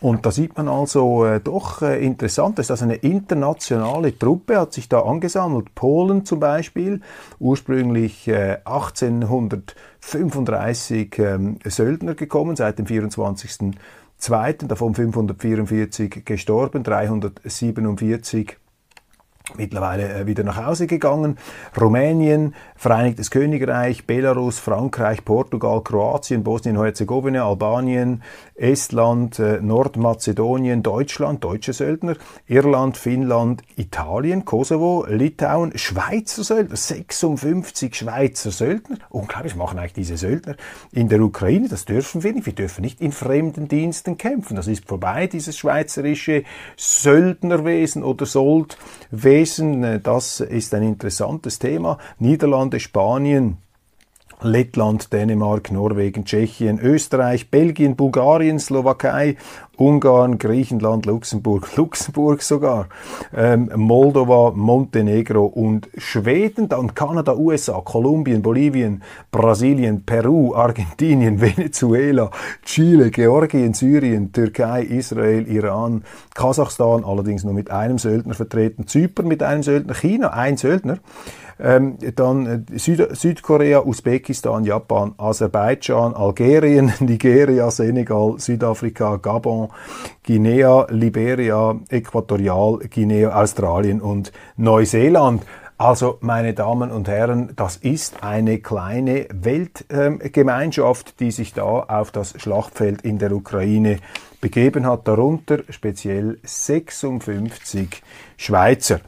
Und 0.01 0.27
da 0.27 0.31
sieht 0.31 0.57
man 0.57 0.69
also 0.69 1.25
äh, 1.25 1.41
doch 1.41 1.83
äh, 1.83 2.01
interessant, 2.05 2.61
dass 2.61 2.69
das 2.69 2.83
eine 2.83 2.95
internationale 2.95 4.17
Truppe 4.17 4.61
hat 4.61 4.73
sich 4.73 4.89
da 4.89 5.01
angesammelt. 5.01 5.75
Polen 5.75 6.25
zum 6.25 6.39
Beispiel, 6.39 7.01
ursprünglich 7.41 8.29
äh, 8.29 8.59
1835 8.65 11.19
ähm, 11.19 11.59
Söldner 11.65 12.15
gekommen, 12.15 12.55
seit 12.55 12.79
dem 12.79 12.87
24. 12.87 13.73
Zweiten, 14.19 14.69
davon 14.69 14.95
544 14.95 16.25
gestorben, 16.25 16.85
347 16.85 18.57
mittlerweile 19.57 20.13
äh, 20.13 20.27
wieder 20.27 20.45
nach 20.45 20.65
Hause 20.65 20.87
gegangen. 20.87 21.39
Rumänien, 21.81 22.55
Vereinigtes 22.77 23.31
Königreich, 23.31 24.07
Belarus, 24.07 24.59
Frankreich, 24.59 25.25
Portugal, 25.25 25.83
Kroatien, 25.83 26.45
Bosnien-Herzegowina, 26.45 27.45
Albanien, 27.45 28.23
Estland, 28.59 29.38
äh, 29.38 29.61
Nordmazedonien, 29.61 30.83
Deutschland, 30.83 31.42
deutsche 31.44 31.73
Söldner, 31.73 32.16
Irland, 32.47 32.97
Finnland, 32.97 33.62
Italien, 33.77 34.44
Kosovo, 34.44 35.07
Litauen, 35.09 35.77
Schweizer 35.77 36.44
Söldner, 36.44 36.77
56 36.77 37.94
Schweizer 37.94 38.51
Söldner. 38.51 38.99
Unglaublich, 39.11 39.57
machen 39.57 39.79
eigentlich 39.79 39.92
diese 39.94 40.16
Söldner 40.16 40.57
in 40.92 41.09
der 41.09 41.21
Ukraine. 41.21 41.68
Das 41.68 41.85
dürfen 41.85 42.23
wir 42.23 42.33
nicht. 42.33 42.47
Wir 42.47 42.55
dürfen 42.55 42.83
nicht 42.83 43.01
in 43.01 43.12
fremden 43.12 43.68
Diensten 43.68 44.18
kämpfen. 44.18 44.57
Das 44.57 44.66
ist 44.66 44.87
vorbei, 44.87 45.27
dieses 45.27 45.57
schweizerische 45.57 46.44
Söldnerwesen 46.77 48.03
oder 48.03 48.27
Soldwesen 48.27 48.79
Wesen. 49.11 49.85
Äh, 49.85 50.01
das 50.01 50.40
ist 50.40 50.75
ein 50.75 50.83
interessantes 50.83 51.59
Thema. 51.59 51.99
Niederlande, 52.18 52.81
Spanien, 52.81 53.59
Lettland, 54.42 55.12
Dänemark, 55.12 55.72
Norwegen, 55.72 56.24
Tschechien, 56.24 56.79
Österreich, 56.79 57.51
Belgien, 57.51 57.96
Bulgarien, 57.96 58.59
Slowakei, 58.59 59.37
Ungarn, 59.79 60.38
Griechenland, 60.38 61.07
Luxemburg, 61.07 61.68
Luxemburg 61.77 62.42
sogar, 62.42 62.88
ähm, 63.35 63.70
Moldova, 63.77 64.53
Montenegro 64.55 65.46
und 65.46 65.88
Schweden, 65.96 66.68
dann 66.68 66.94
Kanada, 66.94 67.35
USA, 67.37 67.81
Kolumbien, 67.81 68.42
Bolivien, 68.42 69.03
Brasilien, 69.31 70.05
Peru, 70.05 70.55
Argentinien, 70.55 71.40
Venezuela, 71.40 72.31
Chile, 72.64 73.11
Georgien, 73.11 73.72
Syrien, 73.72 74.33
Türkei, 74.33 74.83
Israel, 74.83 75.46
Iran, 75.46 76.03
Kasachstan, 76.35 77.05
allerdings 77.05 77.44
nur 77.44 77.55
mit 77.55 77.70
einem 77.70 77.98
Söldner 77.98 78.35
vertreten, 78.35 78.87
Zypern 78.88 79.29
mit 79.29 79.42
einem 79.42 79.62
Söldner, 79.62 79.94
China, 79.94 80.31
ein 80.31 80.57
Söldner, 80.57 80.98
ähm, 81.61 81.99
dann 82.16 82.66
äh, 82.73 82.79
Süd 82.79 83.16
Südkorea, 83.16 83.81
Usbekistan, 83.85 84.64
Japan, 84.64 85.14
Aserbaidschan, 85.16 86.14
Algerien, 86.14 86.92
Nigeria, 87.01 87.71
Senegal, 87.71 88.35
Südafrika, 88.38 89.16
Gabon, 89.16 89.68
Guinea, 90.25 90.87
Liberia, 90.90 91.79
Äquatorial, 91.88 92.79
Guinea, 92.90 93.35
Australien 93.35 94.01
und 94.01 94.33
Neuseeland. 94.57 95.44
Also, 95.81 96.18
meine 96.23 96.55
Damen 96.55 96.90
und 96.90 97.07
Herren, 97.07 97.53
das 97.55 97.77
ist 97.77 98.25
eine 98.25 98.59
kleine 98.59 99.29
Weltgemeinschaft, 99.33 101.11
ähm, 101.11 101.14
die 101.21 101.31
sich 101.31 101.55
da 101.55 101.62
auf 101.62 102.11
das 102.11 102.35
Schlachtfeld 102.37 103.03
in 103.03 103.18
der 103.18 103.31
Ukraine 103.31 104.01
begeben 104.40 104.87
hat, 104.87 105.07
darunter 105.07 105.61
speziell 105.68 106.38
56 106.42 108.03
Schweizer. 108.37 109.01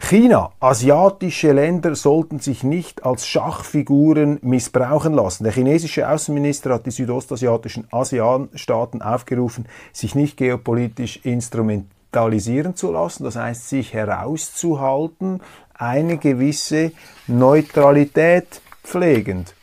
China, 0.00 0.52
asiatische 0.60 1.52
Länder 1.52 1.94
sollten 1.94 2.38
sich 2.38 2.62
nicht 2.62 3.04
als 3.04 3.26
Schachfiguren 3.26 4.38
missbrauchen 4.42 5.12
lassen. 5.12 5.44
Der 5.44 5.52
chinesische 5.52 6.08
Außenminister 6.08 6.72
hat 6.72 6.86
die 6.86 6.92
südostasiatischen 6.92 7.88
ASEAN-Staaten 7.90 9.02
aufgerufen, 9.02 9.66
sich 9.92 10.14
nicht 10.14 10.36
geopolitisch 10.36 11.20
instrumentalisieren 11.24 12.74
zu 12.74 12.92
lassen, 12.92 13.24
das 13.24 13.36
heißt 13.36 13.68
sich 13.68 13.92
herauszuhalten, 13.92 15.42
eine 15.74 16.16
gewisse 16.16 16.92
Neutralität 17.26 18.62
pflegend. 18.82 19.54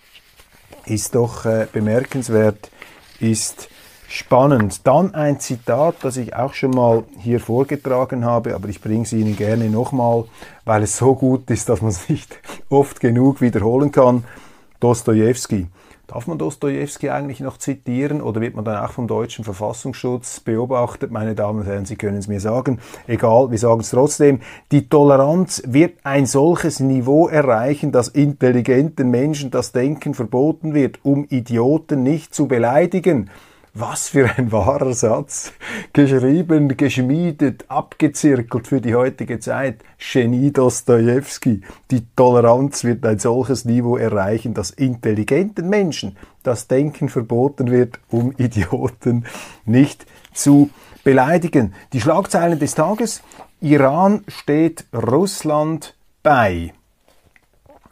Ist 0.85 1.15
doch 1.15 1.45
äh, 1.45 1.65
bemerkenswert, 1.71 2.69
ist 3.19 3.69
spannend. 4.15 4.87
Dann 4.87 5.13
ein 5.13 5.39
Zitat, 5.39 5.95
das 6.01 6.17
ich 6.17 6.35
auch 6.35 6.53
schon 6.53 6.71
mal 6.71 7.03
hier 7.19 7.39
vorgetragen 7.39 8.25
habe, 8.25 8.55
aber 8.55 8.69
ich 8.69 8.81
bringe 8.81 9.03
es 9.03 9.13
Ihnen 9.13 9.35
gerne 9.35 9.69
nochmal, 9.69 10.25
weil 10.63 10.83
es 10.83 10.97
so 10.97 11.15
gut 11.15 11.49
ist, 11.51 11.69
dass 11.69 11.81
man 11.81 11.91
es 11.91 12.09
nicht 12.09 12.39
oft 12.69 12.99
genug 12.99 13.41
wiederholen 13.41 13.91
kann. 13.91 14.23
Dostoevsky. 14.79 15.67
Darf 16.07 16.27
man 16.27 16.37
Dostoevsky 16.37 17.09
eigentlich 17.09 17.39
noch 17.39 17.57
zitieren 17.57 18.21
oder 18.21 18.39
wird 18.39 18.55
man 18.55 18.63
dann 18.63 18.77
auch 18.85 18.91
vom 18.91 19.07
deutschen 19.07 19.43
Verfassungsschutz 19.43 20.39
beobachtet? 20.39 21.09
Meine 21.09 21.33
Damen 21.33 21.61
und 21.61 21.65
Herren, 21.65 21.85
Sie 21.85 21.95
können 21.95 22.17
es 22.17 22.27
mir 22.27 22.39
sagen. 22.39 22.79
Egal, 23.07 23.49
wir 23.49 23.57
sagen 23.57 23.81
es 23.81 23.89
trotzdem. 23.89 24.39
Die 24.71 24.87
Toleranz 24.87 25.63
wird 25.65 25.97
ein 26.03 26.27
solches 26.27 26.79
Niveau 26.79 27.27
erreichen, 27.27 27.91
dass 27.91 28.07
intelligenten 28.07 29.09
Menschen 29.09 29.49
das 29.49 29.71
Denken 29.71 30.13
verboten 30.13 30.75
wird, 30.75 30.99
um 31.03 31.25
Idioten 31.25 32.03
nicht 32.03 32.35
zu 32.35 32.47
beleidigen. 32.47 33.31
Was 33.77 34.07
für 34.07 34.29
ein 34.37 34.53
wahrer 34.53 34.93
Satz. 34.93 35.51
Geschrieben, 35.91 36.77
geschmiedet, 36.77 37.65
abgezirkelt 37.67 38.67
für 38.67 38.79
die 38.79 38.95
heutige 38.95 39.41
Zeit. 39.41 39.83
Genie 39.99 40.53
Dostoevsky. 40.53 41.59
Die 41.91 42.07
Toleranz 42.15 42.85
wird 42.85 43.05
ein 43.05 43.19
solches 43.19 43.65
Niveau 43.65 43.97
erreichen, 43.97 44.53
dass 44.53 44.71
intelligenten 44.71 45.67
Menschen 45.67 46.15
das 46.41 46.69
Denken 46.69 47.09
verboten 47.09 47.69
wird, 47.69 47.99
um 48.09 48.31
Idioten 48.37 49.25
nicht 49.65 50.05
zu 50.33 50.69
beleidigen. 51.03 51.73
Die 51.91 51.99
Schlagzeilen 51.99 52.59
des 52.59 52.75
Tages. 52.75 53.23
Iran 53.59 54.23
steht 54.29 54.85
Russland 54.93 55.97
bei. 56.23 56.71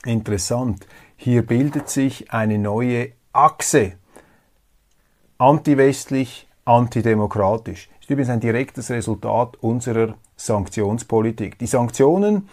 Interessant. 0.05 0.87
Hier 1.17 1.45
bildet 1.45 1.89
sich 1.89 2.31
eine 2.31 2.57
neue 2.57 3.09
Achse 3.33 3.97
antiwestlich, 5.43 6.47
antidemokratisch. 6.63 7.89
Das 7.89 8.01
ist 8.05 8.09
übrigens 8.09 8.29
ein 8.29 8.39
direktes 8.39 8.89
Resultat 8.89 9.57
unserer 9.59 10.15
Sanktionspolitik. 10.37 11.59
Die 11.59 11.67
Sanktionen 11.67 12.47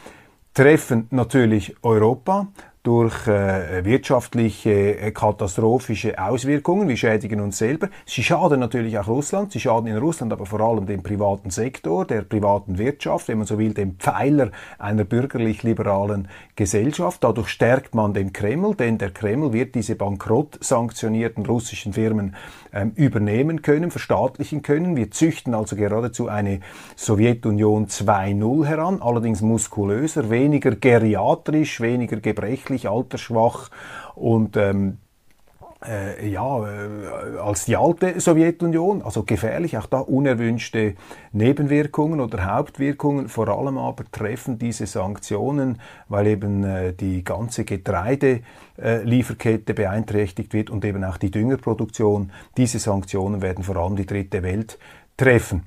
treffen 0.54 1.06
natürlich 1.10 1.76
Europa 1.84 2.48
durch 2.82 3.26
äh, 3.26 3.84
wirtschaftliche 3.84 4.98
äh, 4.98 5.10
katastrophische 5.10 6.18
Auswirkungen. 6.18 6.88
Wir 6.88 6.96
schädigen 6.96 7.40
uns 7.40 7.58
selber. 7.58 7.90
Sie 8.06 8.22
schaden 8.22 8.58
natürlich 8.58 8.98
auch 8.98 9.06
Russland. 9.06 9.52
Sie 9.52 9.60
schaden 9.60 9.86
in 9.86 9.98
Russland 9.98 10.32
aber 10.32 10.46
vor 10.46 10.60
allem 10.60 10.86
dem 10.86 11.02
privaten 11.02 11.50
Sektor, 11.50 12.06
der 12.06 12.22
privaten 12.22 12.78
Wirtschaft, 12.78 13.28
wenn 13.28 13.38
man 13.38 13.46
so 13.46 13.58
will, 13.58 13.74
dem 13.74 13.96
Pfeiler 13.96 14.50
einer 14.78 15.04
bürgerlich-liberalen 15.04 16.28
Gesellschaft. 16.56 17.22
Dadurch 17.22 17.48
stärkt 17.48 17.94
man 17.94 18.14
den 18.14 18.32
Kreml, 18.32 18.74
denn 18.74 18.96
der 18.96 19.10
Kreml 19.10 19.52
wird 19.52 19.74
diese 19.74 19.94
bankrott 19.94 20.58
sanktionierten 20.62 21.44
russischen 21.44 21.92
Firmen 21.92 22.34
ähm, 22.72 22.92
übernehmen 22.94 23.62
können, 23.62 23.90
verstaatlichen 23.90 24.62
können. 24.62 24.94
Wir 24.94 25.10
züchten 25.10 25.54
also 25.54 25.74
geradezu 25.74 26.28
eine 26.28 26.60
Sowjetunion 26.94 27.88
2.0 27.88 28.64
heran, 28.64 29.02
allerdings 29.02 29.40
muskulöser, 29.40 30.30
weniger 30.30 30.76
geriatrisch, 30.76 31.80
weniger 31.80 32.18
gebrechlich, 32.18 32.69
altersschwach 32.88 33.70
und 34.14 34.56
ähm, 34.56 34.98
äh, 35.86 36.28
ja, 36.28 36.68
äh, 36.68 37.38
als 37.38 37.64
die 37.64 37.76
alte 37.76 38.20
Sowjetunion, 38.20 39.02
also 39.02 39.22
gefährlich, 39.22 39.78
auch 39.78 39.86
da 39.86 40.00
unerwünschte 40.00 40.94
Nebenwirkungen 41.32 42.20
oder 42.20 42.44
Hauptwirkungen, 42.44 43.28
vor 43.28 43.48
allem 43.48 43.78
aber 43.78 44.04
treffen 44.12 44.58
diese 44.58 44.86
Sanktionen, 44.86 45.80
weil 46.08 46.26
eben 46.26 46.64
äh, 46.64 46.92
die 46.92 47.24
ganze 47.24 47.64
Getreidelieferkette 47.64 49.72
beeinträchtigt 49.72 50.52
wird 50.52 50.68
und 50.68 50.84
eben 50.84 51.02
auch 51.02 51.16
die 51.16 51.30
Düngerproduktion. 51.30 52.30
Diese 52.58 52.78
Sanktionen 52.78 53.40
werden 53.40 53.64
vor 53.64 53.76
allem 53.76 53.96
die 53.96 54.06
dritte 54.06 54.42
Welt 54.42 54.78
treffen. 55.16 55.66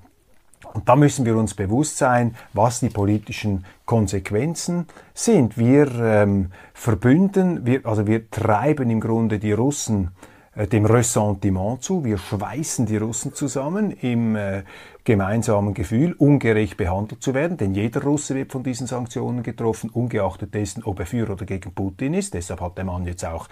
Und 0.74 0.90
da 0.90 0.96
müssen 0.96 1.26
wir 1.26 1.38
uns 1.38 1.54
bewusst 1.54 1.98
sein, 1.98 2.36
was 2.54 2.80
die 2.80 2.90
politischen 2.90 3.64
Konsequenzen 3.86 4.88
sind. 5.14 5.58
Wir 5.58 5.88
ähm, 6.00 6.52
verbünden, 6.74 7.66
wir, 7.66 7.86
also 7.86 8.08
wir 8.08 8.30
treiben 8.32 8.90
im 8.90 9.00
Grunde 9.00 9.38
die 9.38 9.52
Russen 9.52 10.12
äh, 10.56 10.68
dem 10.68 10.86
Ressentiment 10.86 11.84
zu. 11.84 12.04
Wir 12.04 12.18
schweißen 12.18 12.88
die 12.88 12.98
Russen 12.98 13.34
zusammen 13.36 13.92
im 13.92 14.36
äh, 14.36 14.64
gemeinsamen 15.06 15.74
Gefühl, 15.74 16.13
ungerecht 16.13 16.78
behandelt 16.78 17.22
zu 17.22 17.34
werden, 17.34 17.58
denn 17.58 17.74
jeder 17.74 18.04
Russe 18.04 18.36
wird 18.36 18.52
von 18.52 18.63
diesen 18.63 18.88
Sanktionen 18.88 19.44
getroffen, 19.44 19.89
ungeachtet 19.89 20.54
dessen, 20.54 20.84
ob 20.84 21.00
er 21.00 21.06
für 21.06 21.30
oder 21.30 21.46
gegen 21.46 21.74
Putin 21.74 22.13
ist. 22.13 22.34
Deshalb 22.34 22.62
hat 22.62 22.78
der 22.78 22.86
Mann 22.86 23.06
jetzt 23.06 23.26
auch 23.26 23.50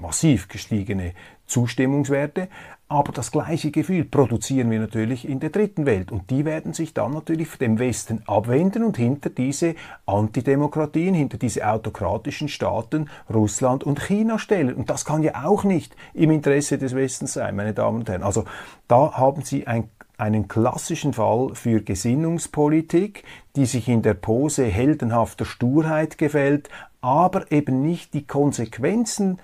massiv 0.00 0.48
gestiegene 0.48 1.12
Zustimmungswerte. 1.46 2.48
Aber 2.88 3.10
das 3.10 3.32
gleiche 3.32 3.72
Gefühl 3.72 4.04
produzieren 4.04 4.70
wir 4.70 4.78
natürlich 4.78 5.28
in 5.28 5.40
der 5.40 5.50
dritten 5.50 5.86
Welt. 5.86 6.12
Und 6.12 6.30
die 6.30 6.44
werden 6.44 6.72
sich 6.72 6.94
dann 6.94 7.12
natürlich 7.12 7.48
dem 7.56 7.80
Westen 7.80 8.22
abwenden 8.26 8.84
und 8.84 8.96
hinter 8.96 9.28
diese 9.28 9.74
Antidemokratien, 10.06 11.12
hinter 11.12 11.36
diese 11.36 11.66
autokratischen 11.66 12.48
Staaten 12.48 13.10
Russland 13.32 13.82
und 13.82 14.00
China 14.00 14.38
stellen. 14.38 14.74
Und 14.74 14.88
das 14.88 15.04
kann 15.04 15.24
ja 15.24 15.44
auch 15.44 15.64
nicht 15.64 15.96
im 16.14 16.30
Interesse 16.30 16.78
des 16.78 16.94
Westens 16.94 17.32
sein, 17.32 17.56
meine 17.56 17.74
Damen 17.74 17.98
und 17.98 18.08
Herren. 18.08 18.22
Also 18.22 18.44
da 18.86 19.14
haben 19.14 19.42
Sie 19.42 19.66
ein 19.66 19.90
einen 20.18 20.48
klassischen 20.48 21.12
Fall 21.12 21.54
für 21.54 21.82
Gesinnungspolitik, 21.82 23.24
die 23.54 23.66
sich 23.66 23.88
in 23.88 24.02
der 24.02 24.14
Pose 24.14 24.64
heldenhafter 24.64 25.44
Sturheit 25.44 26.18
gefällt, 26.18 26.68
aber 27.00 27.50
eben 27.52 27.82
nicht 27.82 28.14
die 28.14 28.26
Konsequenzen 28.26 29.38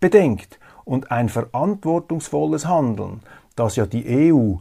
bedenkt 0.00 0.58
und 0.84 1.10
ein 1.10 1.28
verantwortungsvolles 1.28 2.66
Handeln, 2.66 3.20
das 3.54 3.76
ja 3.76 3.86
die 3.86 4.32
EU 4.32 4.56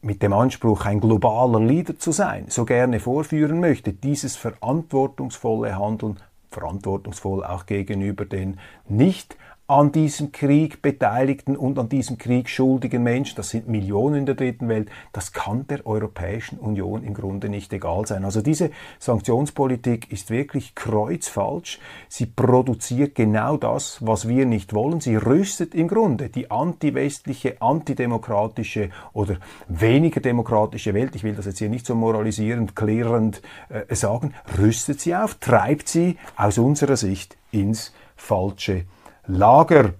mit 0.00 0.22
dem 0.22 0.32
Anspruch, 0.32 0.84
ein 0.86 1.00
globaler 1.00 1.60
Leader 1.60 1.98
zu 1.98 2.12
sein, 2.12 2.46
so 2.48 2.64
gerne 2.64 3.00
vorführen 3.00 3.60
möchte, 3.60 3.92
dieses 3.92 4.36
verantwortungsvolle 4.36 5.76
Handeln, 5.76 6.18
verantwortungsvoll 6.50 7.44
auch 7.44 7.66
gegenüber 7.66 8.24
den 8.24 8.58
nicht 8.88 9.36
an 9.70 9.92
diesem 9.92 10.32
Krieg 10.32 10.80
beteiligten 10.80 11.54
und 11.54 11.78
an 11.78 11.90
diesem 11.90 12.16
Krieg 12.16 12.48
schuldigen 12.48 13.02
Menschen, 13.02 13.36
das 13.36 13.50
sind 13.50 13.68
Millionen 13.68 14.20
in 14.20 14.26
der 14.26 14.34
dritten 14.34 14.66
Welt, 14.70 14.88
das 15.12 15.34
kann 15.34 15.66
der 15.66 15.86
Europäischen 15.86 16.58
Union 16.58 17.04
im 17.04 17.12
Grunde 17.12 17.50
nicht 17.50 17.70
egal 17.74 18.06
sein. 18.06 18.24
Also 18.24 18.40
diese 18.40 18.70
Sanktionspolitik 18.98 20.10
ist 20.10 20.30
wirklich 20.30 20.74
kreuzfalsch. 20.74 21.80
Sie 22.08 22.24
produziert 22.24 23.14
genau 23.14 23.58
das, 23.58 23.98
was 24.00 24.26
wir 24.26 24.46
nicht 24.46 24.72
wollen. 24.72 25.02
Sie 25.02 25.16
rüstet 25.16 25.74
im 25.74 25.88
Grunde 25.88 26.30
die 26.30 26.50
antiwestliche, 26.50 27.60
antidemokratische 27.60 28.88
oder 29.12 29.36
weniger 29.68 30.22
demokratische 30.22 30.94
Welt, 30.94 31.14
ich 31.14 31.24
will 31.24 31.34
das 31.34 31.44
jetzt 31.44 31.58
hier 31.58 31.68
nicht 31.68 31.84
so 31.84 31.94
moralisierend, 31.94 32.74
klärend 32.74 33.42
äh, 33.68 33.94
sagen, 33.94 34.32
rüstet 34.58 35.02
sie 35.02 35.14
auf, 35.14 35.34
treibt 35.34 35.88
sie 35.88 36.16
aus 36.36 36.56
unserer 36.56 36.96
Sicht 36.96 37.36
ins 37.52 37.92
falsche 38.16 38.86
Lager. 39.28 39.92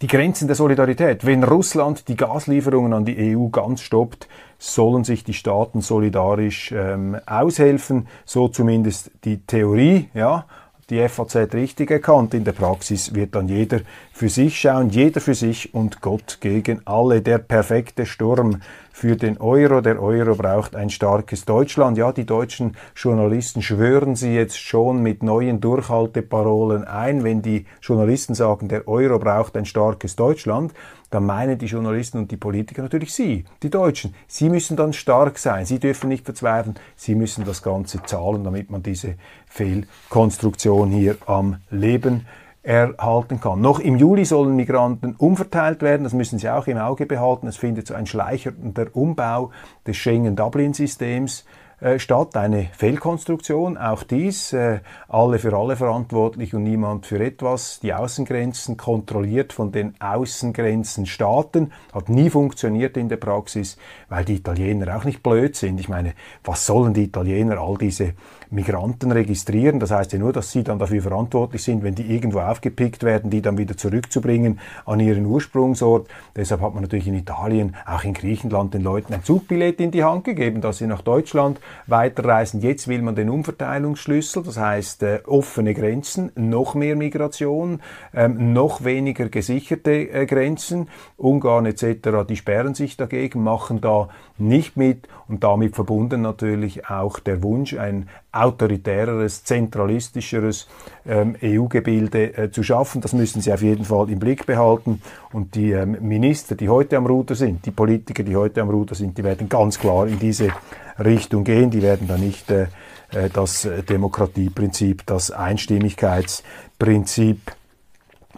Die 0.00 0.06
Grenzen 0.06 0.46
der 0.46 0.54
Solidarität. 0.54 1.26
Wenn 1.26 1.42
Russland 1.42 2.06
die 2.06 2.16
Gaslieferungen 2.16 2.92
an 2.92 3.04
die 3.04 3.36
EU 3.36 3.48
ganz 3.48 3.80
stoppt, 3.80 4.28
sollen 4.58 5.02
sich 5.02 5.24
die 5.24 5.34
Staaten 5.34 5.80
solidarisch 5.80 6.72
ähm, 6.72 7.16
aushelfen. 7.26 8.06
So 8.24 8.46
zumindest 8.48 9.10
die 9.24 9.38
Theorie. 9.38 10.08
Ja, 10.14 10.46
die 10.88 11.06
FAZ 11.08 11.52
richtig 11.52 11.90
erkannt. 11.90 12.32
In 12.32 12.44
der 12.44 12.52
Praxis 12.52 13.12
wird 13.12 13.34
dann 13.34 13.48
jeder 13.48 13.80
für 14.12 14.28
sich 14.28 14.60
schauen, 14.60 14.90
jeder 14.90 15.20
für 15.20 15.34
sich 15.34 15.74
und 15.74 16.00
Gott 16.00 16.38
gegen 16.40 16.82
alle. 16.86 17.22
Der 17.22 17.38
perfekte 17.38 18.06
Sturm 18.06 18.60
für 18.96 19.14
den 19.14 19.36
Euro. 19.36 19.82
Der 19.82 20.00
Euro 20.00 20.36
braucht 20.36 20.74
ein 20.74 20.88
starkes 20.88 21.44
Deutschland. 21.44 21.98
Ja, 21.98 22.12
die 22.12 22.24
deutschen 22.24 22.78
Journalisten 22.94 23.60
schwören 23.60 24.16
sie 24.16 24.34
jetzt 24.34 24.58
schon 24.58 25.02
mit 25.02 25.22
neuen 25.22 25.60
Durchhalteparolen 25.60 26.84
ein. 26.84 27.22
Wenn 27.22 27.42
die 27.42 27.66
Journalisten 27.82 28.34
sagen, 28.34 28.68
der 28.68 28.88
Euro 28.88 29.18
braucht 29.18 29.54
ein 29.58 29.66
starkes 29.66 30.16
Deutschland, 30.16 30.72
dann 31.10 31.26
meinen 31.26 31.58
die 31.58 31.66
Journalisten 31.66 32.16
und 32.16 32.30
die 32.30 32.38
Politiker 32.38 32.80
natürlich 32.80 33.12
Sie, 33.12 33.44
die 33.62 33.68
Deutschen. 33.68 34.14
Sie 34.28 34.48
müssen 34.48 34.78
dann 34.78 34.94
stark 34.94 35.38
sein. 35.38 35.66
Sie 35.66 35.78
dürfen 35.78 36.08
nicht 36.08 36.24
verzweifeln. 36.24 36.76
Sie 36.96 37.14
müssen 37.14 37.44
das 37.44 37.62
Ganze 37.62 38.02
zahlen, 38.02 38.44
damit 38.44 38.70
man 38.70 38.82
diese 38.82 39.16
Fehlkonstruktion 39.46 40.90
hier 40.90 41.18
am 41.26 41.58
Leben 41.68 42.26
erhalten 42.66 43.40
kann. 43.40 43.60
Noch 43.60 43.78
im 43.78 43.96
Juli 43.96 44.24
sollen 44.24 44.56
Migranten 44.56 45.14
umverteilt 45.16 45.82
werden, 45.82 46.02
das 46.02 46.14
müssen 46.14 46.38
Sie 46.38 46.50
auch 46.50 46.66
im 46.66 46.78
Auge 46.78 47.06
behalten. 47.06 47.46
Es 47.46 47.56
findet 47.56 47.86
so 47.86 47.94
ein 47.94 48.06
schleichender 48.06 48.88
Umbau 48.92 49.52
des 49.86 49.96
Schengen-Dublin-Systems 49.96 51.44
äh, 51.78 51.98
statt, 51.98 52.36
eine 52.36 52.70
Fehlkonstruktion, 52.72 53.76
auch 53.76 54.02
dies, 54.02 54.54
äh, 54.54 54.80
alle 55.08 55.38
für 55.38 55.54
alle 55.54 55.76
verantwortlich 55.76 56.54
und 56.54 56.62
niemand 56.62 57.04
für 57.04 57.22
etwas, 57.22 57.80
die 57.80 57.92
Außengrenzen 57.92 58.78
kontrolliert 58.78 59.52
von 59.52 59.72
den 59.72 59.94
Außengrenzenstaaten, 60.00 61.72
hat 61.92 62.08
nie 62.08 62.30
funktioniert 62.30 62.96
in 62.96 63.10
der 63.10 63.18
Praxis, 63.18 63.76
weil 64.08 64.24
die 64.24 64.36
Italiener 64.36 64.96
auch 64.96 65.04
nicht 65.04 65.22
blöd 65.22 65.54
sind. 65.54 65.78
Ich 65.78 65.90
meine, 65.90 66.14
was 66.42 66.64
sollen 66.64 66.94
die 66.94 67.04
Italiener 67.04 67.58
all 67.58 67.76
diese 67.76 68.14
Migranten 68.50 69.12
registrieren. 69.12 69.80
Das 69.80 69.90
heißt 69.90 70.12
ja 70.12 70.18
nur, 70.18 70.32
dass 70.32 70.50
sie 70.50 70.62
dann 70.62 70.78
dafür 70.78 71.02
verantwortlich 71.02 71.62
sind, 71.62 71.82
wenn 71.82 71.94
die 71.94 72.12
irgendwo 72.14 72.40
aufgepickt 72.40 73.02
werden, 73.02 73.30
die 73.30 73.42
dann 73.42 73.58
wieder 73.58 73.76
zurückzubringen 73.76 74.60
an 74.84 75.00
ihren 75.00 75.26
Ursprungsort. 75.26 76.08
Deshalb 76.34 76.60
hat 76.60 76.74
man 76.74 76.82
natürlich 76.82 77.08
in 77.08 77.14
Italien, 77.14 77.76
auch 77.86 78.04
in 78.04 78.14
Griechenland 78.14 78.74
den 78.74 78.82
Leuten 78.82 79.14
ein 79.14 79.24
Zugbillett 79.24 79.80
in 79.80 79.90
die 79.90 80.04
Hand 80.04 80.24
gegeben, 80.24 80.60
dass 80.60 80.78
sie 80.78 80.86
nach 80.86 81.02
Deutschland 81.02 81.60
weiterreisen. 81.86 82.60
Jetzt 82.60 82.88
will 82.88 83.02
man 83.02 83.14
den 83.14 83.30
Umverteilungsschlüssel, 83.30 84.42
das 84.42 84.56
heißt 84.58 85.02
äh, 85.02 85.20
offene 85.26 85.74
Grenzen, 85.74 86.32
noch 86.34 86.74
mehr 86.74 86.96
Migration, 86.96 87.80
ähm, 88.14 88.52
noch 88.52 88.84
weniger 88.84 89.28
gesicherte 89.28 89.90
äh, 89.90 90.26
Grenzen. 90.26 90.88
Ungarn 91.16 91.66
etc., 91.66 92.26
die 92.28 92.36
sperren 92.36 92.74
sich 92.74 92.96
dagegen, 92.96 93.42
machen 93.42 93.80
da 93.80 94.08
nicht 94.38 94.76
mit 94.76 95.08
und 95.28 95.44
damit 95.44 95.74
verbunden 95.74 96.22
natürlich 96.22 96.88
auch 96.88 97.18
der 97.18 97.42
Wunsch, 97.42 97.74
ein 97.74 98.08
autoritäreres, 98.32 99.44
zentralistischeres 99.44 100.68
ähm, 101.06 101.36
EU-Gebilde 101.42 102.36
äh, 102.36 102.50
zu 102.50 102.62
schaffen. 102.62 103.00
Das 103.00 103.12
müssen 103.12 103.40
Sie 103.40 103.52
auf 103.52 103.62
jeden 103.62 103.84
Fall 103.84 104.10
im 104.10 104.18
Blick 104.18 104.46
behalten. 104.46 105.02
Und 105.32 105.54
die 105.54 105.72
ähm, 105.72 105.96
Minister, 106.00 106.54
die 106.54 106.68
heute 106.68 106.96
am 106.96 107.06
Ruder 107.06 107.34
sind, 107.34 107.64
die 107.66 107.70
Politiker, 107.70 108.22
die 108.22 108.36
heute 108.36 108.62
am 108.62 108.70
Ruder 108.70 108.94
sind, 108.94 109.18
die 109.18 109.24
werden 109.24 109.48
ganz 109.48 109.78
klar 109.78 110.06
in 110.06 110.18
diese 110.18 110.50
Richtung 110.98 111.44
gehen. 111.44 111.70
Die 111.70 111.82
werden 111.82 112.08
da 112.08 112.18
nicht 112.18 112.50
äh, 112.50 112.66
äh 113.12 113.30
das 113.32 113.68
Demokratieprinzip, 113.88 115.06
das 115.06 115.30
Einstimmigkeitsprinzip 115.30 117.40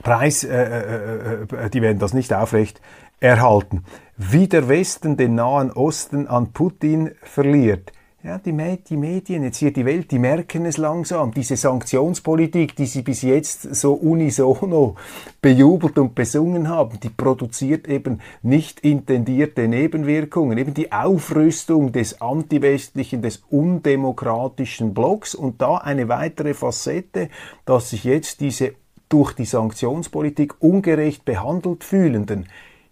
Preis, 0.03 0.45
äh, 0.45 0.57
äh, 0.57 1.43
äh, 1.43 1.71
die 1.71 1.83
werden 1.83 1.99
das 1.99 2.15
nicht 2.15 2.33
aufrecht 2.33 2.81
erhalten. 3.21 3.85
Wie 4.21 4.49
der 4.49 4.67
Westen 4.67 5.17
den 5.17 5.37
Nahen 5.37 5.71
Osten 5.71 6.27
an 6.27 6.53
Putin 6.53 7.13
verliert, 7.23 7.93
ja, 8.25 8.39
die, 8.39 8.51
die, 8.51 8.97
Medien, 8.97 9.45
jetzt 9.45 9.59
hier 9.59 9.73
die 9.73 9.85
Welt, 9.85 10.11
die 10.11 10.19
merken 10.19 10.67
es 10.67 10.77
langsam. 10.77 11.33
Diese 11.33 11.57
Sanktionspolitik, 11.57 12.75
die 12.75 12.87
sie 12.87 13.03
bis 13.03 13.23
jetzt 13.23 13.77
so 13.77 13.93
unisono 13.93 14.97
bejubelt 15.41 16.01
und 16.01 16.17
besungen 16.17 16.69
haben, 16.69 16.99
die 16.99 17.11
produziert 17.11 17.87
eben 17.87 18.21
nicht 18.43 18.81
intendierte 18.81 19.69
Nebenwirkungen. 19.69 20.59
Eben 20.59 20.75
die 20.75 20.91
Aufrüstung 20.91 21.93
des 21.93 22.21
antiwestlichen, 22.21 23.23
des 23.23 23.45
undemokratischen 23.51 24.95
Blocks 24.95 25.37
und 25.37 25.63
da 25.63 25.77
eine 25.77 26.09
weitere 26.09 26.55
Facette, 26.55 27.29
dass 27.67 27.91
sich 27.91 28.03
jetzt 28.03 28.41
diese 28.41 28.73
durch 29.09 29.35
die 29.35 29.45
Sanktionspolitik 29.45 30.61
ungerecht 30.61 31.25
behandelt 31.25 31.85
fühlenden 31.85 32.49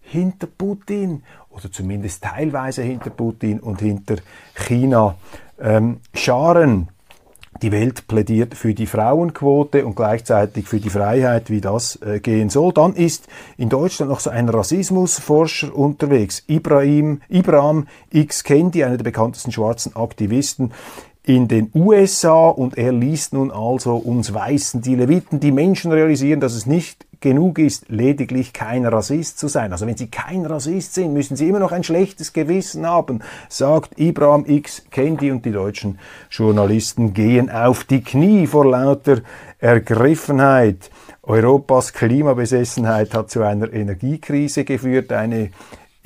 hinter 0.09 0.47
Putin 0.47 1.23
oder 1.49 1.71
zumindest 1.71 2.23
teilweise 2.23 2.81
hinter 2.83 3.09
Putin 3.09 3.59
und 3.59 3.81
hinter 3.81 4.15
China 4.55 5.15
ähm, 5.59 5.97
scharen. 6.13 6.89
Die 7.63 7.71
Welt 7.71 8.07
plädiert 8.07 8.53
für 8.53 8.75
die 8.75 8.85
Frauenquote 8.85 9.83
und 9.83 9.95
gleichzeitig 9.95 10.67
für 10.67 10.79
die 10.79 10.91
Freiheit, 10.91 11.49
wie 11.49 11.59
das 11.59 11.99
äh, 12.03 12.19
gehen 12.19 12.49
soll. 12.49 12.71
Dann 12.71 12.93
ist 12.93 13.27
in 13.57 13.69
Deutschland 13.69 14.11
noch 14.11 14.19
so 14.19 14.29
ein 14.29 14.47
Rassismusforscher 14.47 15.75
unterwegs, 15.75 16.43
Ibrahim, 16.47 17.21
Ibrahim 17.29 17.87
X. 18.11 18.43
Kendi, 18.43 18.83
einer 18.83 18.97
der 18.97 19.03
bekanntesten 19.03 19.51
schwarzen 19.51 19.95
Aktivisten 19.95 20.71
in 21.23 21.47
den 21.47 21.71
USA 21.73 22.47
und 22.49 22.77
er 22.77 22.91
liest 22.91 23.33
nun 23.33 23.49
also 23.49 23.95
uns 23.95 24.33
Weißen, 24.33 24.81
die 24.81 24.95
Leviten, 24.95 25.39
die 25.39 25.51
Menschen 25.51 25.91
realisieren, 25.91 26.39
dass 26.39 26.53
es 26.53 26.67
nicht 26.67 27.06
genug 27.19 27.59
ist, 27.59 27.89
lediglich 27.89 28.53
kein 28.53 28.85
Rassist 28.85 29.39
zu 29.39 29.47
sein. 29.47 29.71
Also 29.71 29.87
wenn 29.87 29.97
Sie 29.97 30.07
kein 30.07 30.45
Rassist 30.45 30.93
sind, 30.93 31.13
müssen 31.13 31.35
Sie 31.35 31.47
immer 31.47 31.59
noch 31.59 31.71
ein 31.71 31.83
schlechtes 31.83 32.33
Gewissen 32.33 32.85
haben, 32.85 33.21
sagt 33.49 33.99
Ibrahim 33.99 34.45
X. 34.47 34.83
Kendi 34.91 35.31
und 35.31 35.45
die 35.45 35.51
deutschen 35.51 35.99
Journalisten 36.29 37.13
gehen 37.13 37.49
auf 37.49 37.83
die 37.83 38.01
Knie 38.01 38.47
vor 38.47 38.65
lauter 38.65 39.21
Ergriffenheit. 39.59 40.91
Europas 41.23 41.91
Klimabesessenheit 41.93 43.13
hat 43.13 43.29
zu 43.29 43.41
einer 43.41 43.73
Energiekrise 43.73 44.63
geführt, 44.63 45.11
eine 45.11 45.49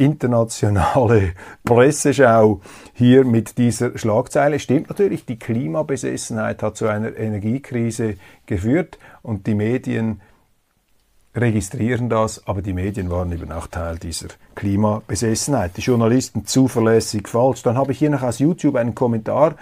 internationale 0.02 1.34
Presseschau 1.64 2.62
hier 2.94 3.24
mit 3.24 3.58
dieser 3.58 3.98
Schlagzeile. 3.98 4.60
Stimmt 4.60 4.90
natürlich, 4.90 5.26
die 5.26 5.38
Klimabesessenheit 5.38 6.64
hat 6.64 6.76
zu 6.76 6.88
einer 6.88 7.16
Energiekrise 7.16 8.16
geführt 8.48 8.98
und 9.22 9.46
die 9.46 9.56
Medien 9.56 10.22
registrieren 11.36 12.10
das, 12.10 12.46
aber 12.46 12.62
die 12.62 12.74
Medien 12.74 13.10
waren 13.10 13.32
eben 13.32 13.52
auch 13.52 13.68
Teil 13.68 13.98
dieser 13.98 14.28
Klimabesessenheit. 14.56 15.78
Die 15.78 15.82
Journalisten 15.82 16.46
zuverlässig 16.46 17.28
falsch. 17.28 17.64
Dann 17.64 17.78
habe 17.78 17.94
ich 17.94 18.00
hier 18.00 18.10
noch 18.10 18.24
aus 18.24 18.40
YouTube 18.40 18.76
einen 18.76 18.96
Kommentar 18.96 19.56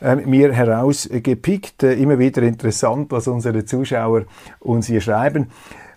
äh, 0.00 0.16
mir 0.16 0.52
herausgepickt. 0.52 1.82
Äh, 1.82 1.94
immer 1.94 2.18
wieder 2.18 2.42
interessant, 2.42 3.10
was 3.10 3.26
unsere 3.26 3.64
Zuschauer 3.64 4.24
uns 4.60 4.86
hier 4.86 5.00
schreiben. 5.00 5.50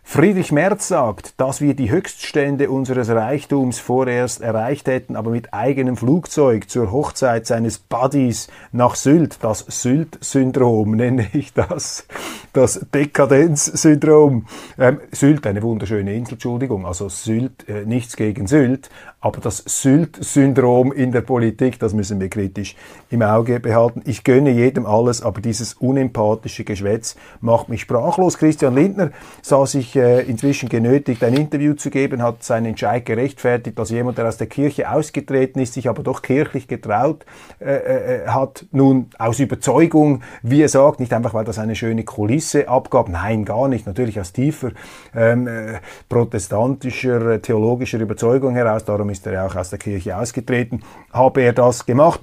Friedrich 0.04 0.52
Merz 0.52 0.88
sagt, 0.88 1.40
dass 1.40 1.62
wir 1.62 1.76
die 1.76 1.92
Höchststände 1.92 2.72
unseres 2.72 3.10
Reichtums 3.10 3.80
vorerst 3.80 4.42
erreicht 4.42 4.88
hätten, 4.88 5.16
aber 5.16 5.30
mit 5.30 5.54
eigenem 5.54 5.98
Flugzeug 5.98 6.70
zur 6.70 6.92
Hochzeit 6.92 7.46
seines 7.46 7.78
Buddies 7.78 8.48
nach 8.72 8.96
Sylt. 8.96 9.38
Das 9.44 9.66
Sylt-Syndrom 9.68 10.96
nenne 10.96 11.28
ich 11.34 11.54
das. 11.54 12.08
Das 12.54 12.88
Dekadenz-Syndrom. 12.94 14.48
Ähm, 14.80 15.00
Sylt, 15.12 15.46
eine 15.46 15.62
wunderschöne 15.62 16.16
Insel, 16.16 16.34
Entschuldigung. 16.34 16.88
Also 16.88 17.08
Sylt, 17.08 17.70
äh, 17.70 17.86
nichts 17.86 18.16
gegen 18.16 18.48
Sylt. 18.48 18.90
Aber 19.22 19.42
das 19.42 19.58
Sylt-Syndrom 19.58 20.94
in 20.94 21.12
der 21.12 21.22
Politik, 21.22 21.78
das 21.78 21.94
müssen 21.94 22.20
wir 22.22 22.30
kritisch 22.30 22.76
im 23.10 23.22
Auge 23.22 23.60
behalten. 23.60 24.02
Ich 24.06 24.24
gönne 24.24 24.52
jedem 24.52 24.86
alles, 24.86 25.22
aber 25.22 25.42
dieses 25.42 25.74
unempathische 25.74 26.64
Geschwätz 26.64 27.18
macht 27.42 27.68
mich 27.68 27.82
sprachlos. 27.82 28.38
Christian 28.38 28.76
Lindner 28.76 29.12
sah 29.42 29.66
sich 29.66 29.89
sich 29.90 30.02
äh, 30.02 30.22
inzwischen 30.22 30.70
genötigt, 30.70 31.24
ein 31.24 31.34
Interview 31.34 31.74
zu 31.74 31.90
geben, 31.90 32.22
hat 32.22 32.44
seinen 32.44 32.68
Entscheid 32.68 33.06
gerechtfertigt, 33.06 33.78
dass 33.78 33.90
jemand, 33.90 34.18
der 34.18 34.28
aus 34.28 34.38
der 34.38 34.48
Kirche 34.48 34.90
ausgetreten 34.90 35.60
ist, 35.60 35.74
sich 35.74 35.90
aber 35.90 36.04
doch 36.04 36.22
kirchlich 36.22 36.68
getraut 36.68 37.26
äh, 37.60 38.24
äh, 38.24 38.28
hat, 38.28 38.66
nun 38.72 39.10
aus 39.18 39.40
Überzeugung, 39.40 40.22
wie 40.44 40.62
er 40.62 40.70
sagt, 40.70 41.00
nicht 41.00 41.14
einfach, 41.14 41.34
weil 41.34 41.46
das 41.46 41.60
eine 41.60 41.76
schöne 41.76 42.04
Kulisse 42.04 42.68
abgab, 42.68 43.10
nein, 43.10 43.46
gar 43.46 43.68
nicht, 43.68 43.86
natürlich 43.88 44.20
aus 44.20 44.34
tiefer 44.34 44.72
ähm, 45.16 45.48
äh, 45.48 45.80
protestantischer, 46.08 47.32
äh, 47.32 47.40
theologischer 47.40 48.00
Überzeugung 48.00 48.54
heraus, 48.56 48.86
darum 48.86 49.10
ist 49.10 49.26
er 49.28 49.46
auch 49.46 49.56
aus 49.56 49.70
der 49.70 49.80
Kirche 49.80 50.18
ausgetreten, 50.18 50.84
habe 51.12 51.42
er 51.42 51.54
das 51.54 51.86
gemacht. 51.86 52.22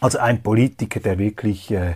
Also 0.00 0.18
ein 0.18 0.42
Politiker, 0.42 0.98
der 0.98 1.18
wirklich 1.18 1.70
äh, 1.70 1.94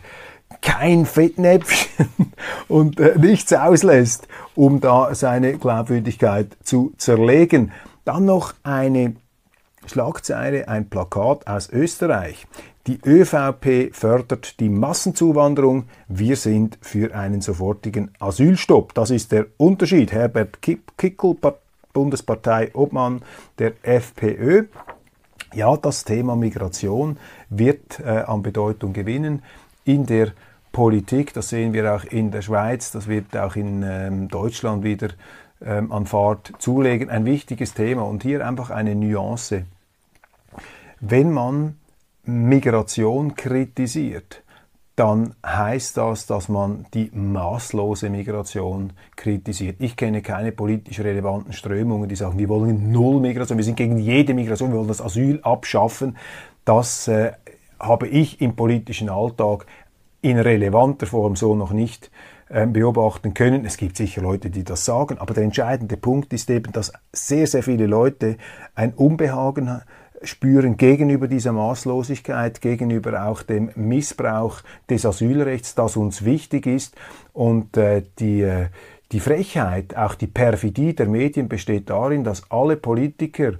kein 0.66 1.06
Fettnäpfchen 1.06 2.08
und 2.68 2.98
äh, 2.98 3.16
nichts 3.16 3.52
auslässt, 3.52 4.26
um 4.56 4.80
da 4.80 5.14
seine 5.14 5.56
Glaubwürdigkeit 5.56 6.56
zu 6.62 6.92
zerlegen. 6.98 7.72
Dann 8.04 8.24
noch 8.24 8.52
eine 8.64 9.14
Schlagzeile, 9.86 10.68
ein 10.68 10.88
Plakat 10.88 11.46
aus 11.46 11.70
Österreich. 11.70 12.46
Die 12.88 12.98
ÖVP 13.04 13.94
fördert 13.94 14.58
die 14.60 14.68
Massenzuwanderung. 14.68 15.84
Wir 16.08 16.36
sind 16.36 16.78
für 16.80 17.14
einen 17.14 17.40
sofortigen 17.40 18.10
Asylstopp. 18.18 18.92
Das 18.94 19.10
ist 19.10 19.32
der 19.32 19.46
Unterschied. 19.56 20.12
Herbert 20.12 20.60
Kickel, 20.62 21.36
Bundespartei 21.92 22.70
Obmann 22.74 23.22
der 23.58 23.72
FPÖ. 23.82 24.64
Ja, 25.54 25.76
das 25.76 26.04
Thema 26.04 26.34
Migration 26.36 27.18
wird 27.50 28.00
äh, 28.00 28.08
an 28.26 28.42
Bedeutung 28.42 28.92
gewinnen 28.92 29.42
in 29.84 30.06
der 30.06 30.32
Politik. 30.76 31.32
Das 31.32 31.48
sehen 31.48 31.72
wir 31.72 31.94
auch 31.94 32.04
in 32.04 32.30
der 32.30 32.42
Schweiz, 32.42 32.90
das 32.92 33.08
wird 33.08 33.34
auch 33.34 33.56
in 33.56 33.82
ähm, 33.82 34.28
Deutschland 34.28 34.84
wieder 34.84 35.08
ähm, 35.64 35.90
an 35.90 36.04
Fahrt 36.04 36.52
zulegen. 36.58 37.08
Ein 37.08 37.24
wichtiges 37.24 37.72
Thema 37.72 38.02
und 38.02 38.22
hier 38.22 38.46
einfach 38.46 38.68
eine 38.68 38.94
Nuance. 38.94 39.64
Wenn 41.00 41.32
man 41.32 41.78
Migration 42.24 43.36
kritisiert, 43.36 44.42
dann 44.96 45.34
heißt 45.46 45.96
das, 45.96 46.26
dass 46.26 46.50
man 46.50 46.84
die 46.92 47.10
maßlose 47.10 48.10
Migration 48.10 48.92
kritisiert. 49.16 49.76
Ich 49.78 49.96
kenne 49.96 50.20
keine 50.20 50.52
politisch 50.52 51.00
relevanten 51.00 51.54
Strömungen, 51.54 52.10
die 52.10 52.16
sagen, 52.16 52.38
wir 52.38 52.50
wollen 52.50 52.92
null 52.92 53.22
Migration, 53.22 53.56
wir 53.56 53.64
sind 53.64 53.76
gegen 53.76 53.96
jede 53.96 54.34
Migration, 54.34 54.72
wir 54.72 54.78
wollen 54.78 54.88
das 54.88 55.00
Asyl 55.00 55.40
abschaffen. 55.40 56.18
Das 56.66 57.08
äh, 57.08 57.32
habe 57.80 58.08
ich 58.08 58.42
im 58.42 58.56
politischen 58.56 59.08
Alltag 59.08 59.64
in 60.30 60.40
relevanter 60.40 61.06
Form 61.06 61.36
so 61.36 61.54
noch 61.54 61.72
nicht 61.72 62.10
äh, 62.48 62.66
beobachten 62.66 63.32
können. 63.32 63.64
Es 63.64 63.76
gibt 63.76 63.96
sicher 63.96 64.22
Leute, 64.22 64.50
die 64.50 64.64
das 64.64 64.84
sagen, 64.84 65.18
aber 65.18 65.34
der 65.34 65.44
entscheidende 65.44 65.96
Punkt 65.96 66.32
ist 66.32 66.50
eben, 66.50 66.72
dass 66.72 66.92
sehr, 67.12 67.46
sehr 67.46 67.62
viele 67.62 67.86
Leute 67.86 68.36
ein 68.74 68.92
Unbehagen 68.92 69.82
spüren 70.22 70.76
gegenüber 70.76 71.28
dieser 71.28 71.52
Maßlosigkeit, 71.52 72.60
gegenüber 72.60 73.26
auch 73.26 73.42
dem 73.42 73.70
Missbrauch 73.76 74.62
des 74.90 75.06
Asylrechts, 75.06 75.76
das 75.76 75.96
uns 75.96 76.24
wichtig 76.24 76.66
ist. 76.66 76.96
Und 77.32 77.76
äh, 77.76 78.02
die, 78.18 78.42
äh, 78.42 78.66
die 79.12 79.20
Frechheit, 79.20 79.96
auch 79.96 80.16
die 80.16 80.26
Perfidie 80.26 80.94
der 80.94 81.06
Medien 81.06 81.48
besteht 81.48 81.88
darin, 81.88 82.24
dass 82.24 82.50
alle 82.50 82.76
Politiker 82.76 83.52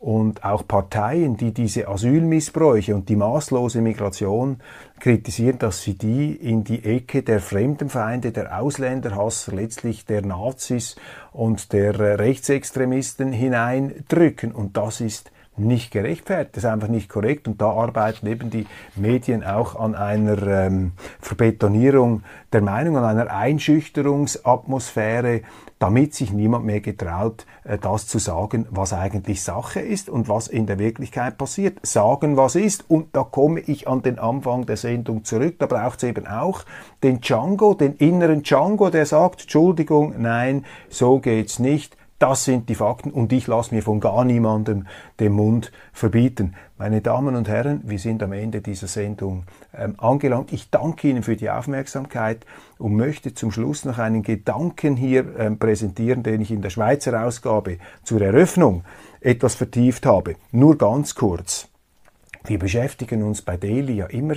und 0.00 0.44
auch 0.44 0.66
Parteien, 0.66 1.36
die 1.36 1.52
diese 1.52 1.88
Asylmissbräuche 1.88 2.94
und 2.94 3.08
die 3.08 3.16
maßlose 3.16 3.80
Migration 3.80 4.58
kritisieren, 5.00 5.58
dass 5.58 5.82
sie 5.82 5.94
die 5.94 6.32
in 6.34 6.62
die 6.62 6.84
Ecke 6.84 7.22
der 7.22 7.40
Fremdenfeinde, 7.40 8.30
der 8.30 8.60
Ausländerhass, 8.60 9.48
letztlich 9.48 10.06
der 10.06 10.24
Nazis 10.24 10.96
und 11.32 11.72
der 11.72 12.18
Rechtsextremisten 12.18 13.32
hineindrücken. 13.32 14.52
Und 14.52 14.76
das 14.76 15.00
ist 15.00 15.32
nicht 15.58 15.90
gerechtfertigt, 15.90 16.56
das 16.56 16.64
ist 16.64 16.70
einfach 16.70 16.88
nicht 16.88 17.08
korrekt 17.08 17.48
und 17.48 17.60
da 17.60 17.70
arbeiten 17.70 18.26
eben 18.26 18.50
die 18.50 18.66
Medien 18.96 19.44
auch 19.44 19.76
an 19.76 19.94
einer 19.94 20.42
ähm, 20.46 20.92
Verbetonierung 21.20 22.22
der 22.52 22.62
Meinung, 22.62 22.96
an 22.96 23.04
einer 23.04 23.30
Einschüchterungsatmosphäre, 23.30 25.42
damit 25.78 26.14
sich 26.14 26.32
niemand 26.32 26.64
mehr 26.64 26.80
getraut, 26.80 27.46
äh, 27.64 27.78
das 27.78 28.06
zu 28.06 28.18
sagen, 28.18 28.66
was 28.70 28.92
eigentlich 28.92 29.42
Sache 29.42 29.80
ist 29.80 30.08
und 30.08 30.28
was 30.28 30.48
in 30.48 30.66
der 30.66 30.78
Wirklichkeit 30.78 31.38
passiert. 31.38 31.78
Sagen, 31.82 32.36
was 32.36 32.56
ist. 32.56 32.84
Und 32.88 33.14
da 33.14 33.22
komme 33.22 33.60
ich 33.60 33.86
an 33.86 34.02
den 34.02 34.18
Anfang 34.18 34.66
der 34.66 34.76
Sendung 34.76 35.24
zurück. 35.24 35.56
Da 35.58 35.66
braucht 35.66 36.02
es 36.02 36.08
eben 36.08 36.26
auch 36.26 36.64
den 37.02 37.20
Django, 37.20 37.74
den 37.74 37.94
inneren 37.96 38.42
Django, 38.42 38.90
der 38.90 39.06
sagt, 39.06 39.42
Entschuldigung, 39.42 40.14
nein, 40.18 40.64
so 40.88 41.20
geht's 41.20 41.58
nicht. 41.58 41.97
Das 42.18 42.44
sind 42.44 42.68
die 42.68 42.74
Fakten 42.74 43.12
und 43.12 43.32
ich 43.32 43.46
lasse 43.46 43.72
mir 43.72 43.82
von 43.82 44.00
gar 44.00 44.24
niemandem 44.24 44.88
den 45.20 45.32
Mund 45.32 45.70
verbieten. 45.92 46.54
Meine 46.76 47.00
Damen 47.00 47.36
und 47.36 47.46
Herren, 47.46 47.82
wir 47.84 48.00
sind 48.00 48.24
am 48.24 48.32
Ende 48.32 48.60
dieser 48.60 48.88
Sendung 48.88 49.44
ähm, 49.72 49.94
angelangt. 49.98 50.52
Ich 50.52 50.68
danke 50.68 51.08
Ihnen 51.08 51.22
für 51.22 51.36
die 51.36 51.48
Aufmerksamkeit 51.48 52.44
und 52.76 52.96
möchte 52.96 53.34
zum 53.34 53.52
Schluss 53.52 53.84
noch 53.84 53.98
einen 53.98 54.24
Gedanken 54.24 54.96
hier 54.96 55.38
ähm, 55.38 55.60
präsentieren, 55.60 56.24
den 56.24 56.40
ich 56.40 56.50
in 56.50 56.60
der 56.60 56.70
Schweizer 56.70 57.24
Ausgabe 57.24 57.78
zur 58.02 58.20
Eröffnung 58.20 58.82
etwas 59.20 59.54
vertieft 59.54 60.04
habe. 60.04 60.34
Nur 60.50 60.76
ganz 60.76 61.14
kurz. 61.14 61.68
Wir 62.44 62.58
beschäftigen 62.58 63.22
uns 63.22 63.42
bei 63.42 63.56
Daily 63.56 63.94
ja 63.94 64.06
immer, 64.06 64.36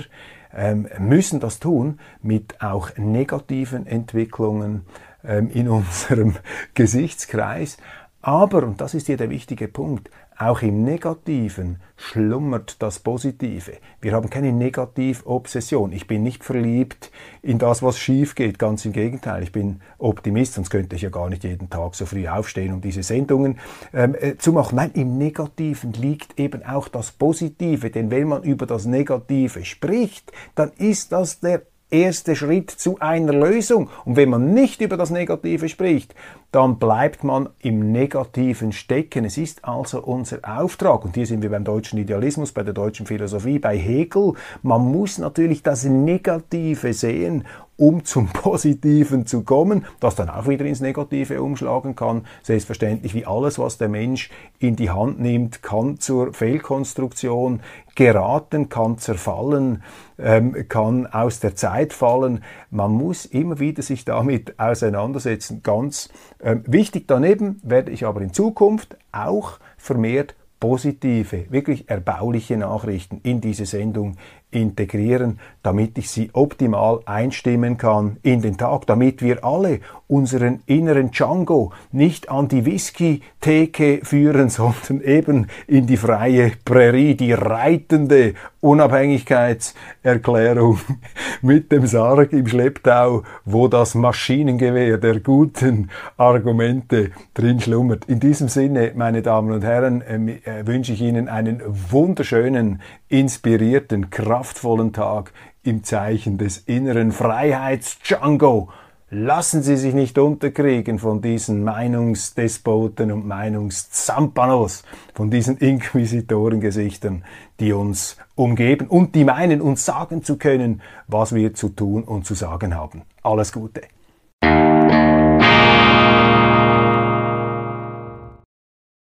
ähm, 0.54 0.86
müssen 0.98 1.40
das 1.40 1.58
tun 1.58 1.98
mit 2.20 2.60
auch 2.62 2.90
negativen 2.96 3.86
Entwicklungen 3.86 4.82
in 5.22 5.68
unserem 5.68 6.36
Gesichtskreis. 6.74 7.78
Aber, 8.20 8.62
und 8.62 8.80
das 8.80 8.94
ist 8.94 9.06
hier 9.08 9.16
der 9.16 9.30
wichtige 9.30 9.66
Punkt, 9.66 10.08
auch 10.38 10.62
im 10.62 10.82
Negativen 10.82 11.78
schlummert 11.96 12.82
das 12.82 12.98
Positive. 12.98 13.72
Wir 14.00 14.12
haben 14.12 14.30
keine 14.30 14.52
Negativobsession. 14.52 15.92
Ich 15.92 16.06
bin 16.06 16.22
nicht 16.22 16.42
verliebt 16.42 17.12
in 17.42 17.58
das, 17.58 17.82
was 17.82 17.98
schief 17.98 18.34
geht. 18.34 18.58
Ganz 18.58 18.84
im 18.84 18.92
Gegenteil. 18.92 19.42
Ich 19.42 19.52
bin 19.52 19.80
Optimist, 19.98 20.54
sonst 20.54 20.70
könnte 20.70 20.96
ich 20.96 21.02
ja 21.02 21.10
gar 21.10 21.28
nicht 21.28 21.44
jeden 21.44 21.68
Tag 21.68 21.94
so 21.94 22.06
früh 22.06 22.26
aufstehen, 22.26 22.72
um 22.72 22.80
diese 22.80 23.02
Sendungen 23.02 23.58
ähm, 23.92 24.16
äh, 24.18 24.36
zu 24.36 24.52
machen. 24.52 24.76
Nein, 24.76 24.92
im 24.94 25.18
Negativen 25.18 25.92
liegt 25.92 26.40
eben 26.40 26.64
auch 26.64 26.88
das 26.88 27.12
Positive. 27.12 27.90
Denn 27.90 28.10
wenn 28.10 28.28
man 28.28 28.42
über 28.42 28.66
das 28.66 28.84
Negative 28.86 29.64
spricht, 29.64 30.32
dann 30.54 30.72
ist 30.78 31.12
das 31.12 31.40
der 31.40 31.62
erste 31.92 32.34
Schritt 32.34 32.70
zu 32.70 32.98
einer 32.98 33.32
Lösung. 33.32 33.90
Und 34.04 34.16
wenn 34.16 34.30
man 34.30 34.54
nicht 34.54 34.80
über 34.80 34.96
das 34.96 35.10
Negative 35.10 35.68
spricht, 35.68 36.14
dann 36.50 36.78
bleibt 36.78 37.24
man 37.24 37.48
im 37.60 37.92
Negativen 37.92 38.72
stecken. 38.72 39.24
Es 39.24 39.38
ist 39.38 39.64
also 39.64 40.02
unser 40.02 40.38
Auftrag, 40.42 41.04
und 41.04 41.14
hier 41.14 41.26
sind 41.26 41.42
wir 41.42 41.50
beim 41.50 41.64
deutschen 41.64 41.98
Idealismus, 41.98 42.52
bei 42.52 42.62
der 42.62 42.74
deutschen 42.74 43.06
Philosophie, 43.06 43.58
bei 43.58 43.76
Hegel, 43.78 44.34
man 44.62 44.82
muss 44.82 45.18
natürlich 45.18 45.62
das 45.62 45.84
Negative 45.84 46.92
sehen 46.92 47.44
um 47.82 48.04
zum 48.04 48.28
Positiven 48.32 49.26
zu 49.26 49.42
kommen, 49.42 49.84
das 49.98 50.14
dann 50.14 50.30
auch 50.30 50.46
wieder 50.46 50.64
ins 50.64 50.80
Negative 50.80 51.42
umschlagen 51.42 51.96
kann. 51.96 52.24
Selbstverständlich 52.44 53.12
wie 53.12 53.26
alles, 53.26 53.58
was 53.58 53.76
der 53.76 53.88
Mensch 53.88 54.30
in 54.60 54.76
die 54.76 54.90
Hand 54.90 55.18
nimmt, 55.18 55.64
kann 55.64 55.98
zur 55.98 56.32
Fehlkonstruktion 56.32 57.60
geraten, 57.96 58.68
kann 58.68 58.98
zerfallen, 58.98 59.82
ähm, 60.16 60.68
kann 60.68 61.08
aus 61.08 61.40
der 61.40 61.56
Zeit 61.56 61.92
fallen. 61.92 62.44
Man 62.70 62.92
muss 62.92 63.26
immer 63.26 63.58
wieder 63.58 63.82
sich 63.82 64.04
damit 64.04 64.60
auseinandersetzen. 64.60 65.64
Ganz 65.64 66.08
ähm, 66.40 66.62
wichtig 66.68 67.08
daneben 67.08 67.60
werde 67.64 67.90
ich 67.90 68.06
aber 68.06 68.20
in 68.20 68.32
Zukunft 68.32 68.96
auch 69.10 69.58
vermehrt 69.76 70.36
positive, 70.62 71.50
wirklich 71.50 71.90
erbauliche 71.90 72.56
Nachrichten 72.56 73.18
in 73.24 73.40
diese 73.40 73.66
Sendung 73.66 74.16
integrieren, 74.52 75.40
damit 75.62 75.98
ich 75.98 76.10
sie 76.10 76.30
optimal 76.32 77.00
einstimmen 77.06 77.78
kann 77.78 78.16
in 78.22 78.42
den 78.42 78.56
Tag, 78.56 78.86
damit 78.86 79.22
wir 79.22 79.44
alle 79.44 79.80
unseren 80.08 80.62
inneren 80.66 81.10
Django 81.10 81.72
nicht 81.90 82.30
an 82.30 82.46
die 82.48 82.66
Whisky-Theke 82.66 84.00
führen, 84.02 84.50
sondern 84.50 85.00
eben 85.00 85.46
in 85.66 85.86
die 85.86 85.96
freie 85.96 86.52
Prärie, 86.64 87.14
die 87.14 87.32
reitende 87.32 88.34
Unabhängigkeitserklärung 88.60 90.78
mit 91.42 91.72
dem 91.72 91.86
Sarg 91.86 92.32
im 92.32 92.46
Schlepptau, 92.46 93.22
wo 93.44 93.68
das 93.68 93.94
Maschinengewehr 93.94 94.98
der 94.98 95.20
guten 95.20 95.90
Argumente 96.16 97.10
drin 97.34 97.60
schlummert. 97.60 98.04
In 98.04 98.20
diesem 98.20 98.48
Sinne, 98.48 98.92
meine 98.94 99.22
Damen 99.22 99.52
und 99.52 99.64
Herren, 99.64 100.02
äh, 100.02 100.38
äh 100.44 100.66
wünsche 100.66 100.92
ich 100.92 101.00
Ihnen 101.00 101.28
einen 101.28 101.62
wunderschönen, 101.64 102.82
inspirierten, 103.12 104.10
kraftvollen 104.10 104.92
Tag 104.92 105.32
im 105.62 105.84
Zeichen 105.84 106.38
des 106.38 106.58
inneren 106.58 107.12
Freiheits-Django. 107.12 108.70
Lassen 109.10 109.62
Sie 109.62 109.76
sich 109.76 109.92
nicht 109.92 110.16
unterkriegen 110.16 110.98
von 110.98 111.20
diesen 111.20 111.62
Meinungsdespoten 111.62 113.12
und 113.12 113.26
Meinungszampanos, 113.26 114.84
von 115.14 115.30
diesen 115.30 115.58
Inquisitorengesichtern, 115.58 117.22
die 117.60 117.74
uns 117.74 118.16
umgeben 118.34 118.86
und 118.86 119.14
die 119.14 119.24
meinen, 119.24 119.60
uns 119.60 119.84
sagen 119.84 120.24
zu 120.24 120.38
können, 120.38 120.80
was 121.06 121.34
wir 121.34 121.52
zu 121.52 121.68
tun 121.68 122.04
und 122.04 122.24
zu 122.24 122.32
sagen 122.32 122.74
haben. 122.74 123.02
Alles 123.22 123.52
Gute. 123.52 123.82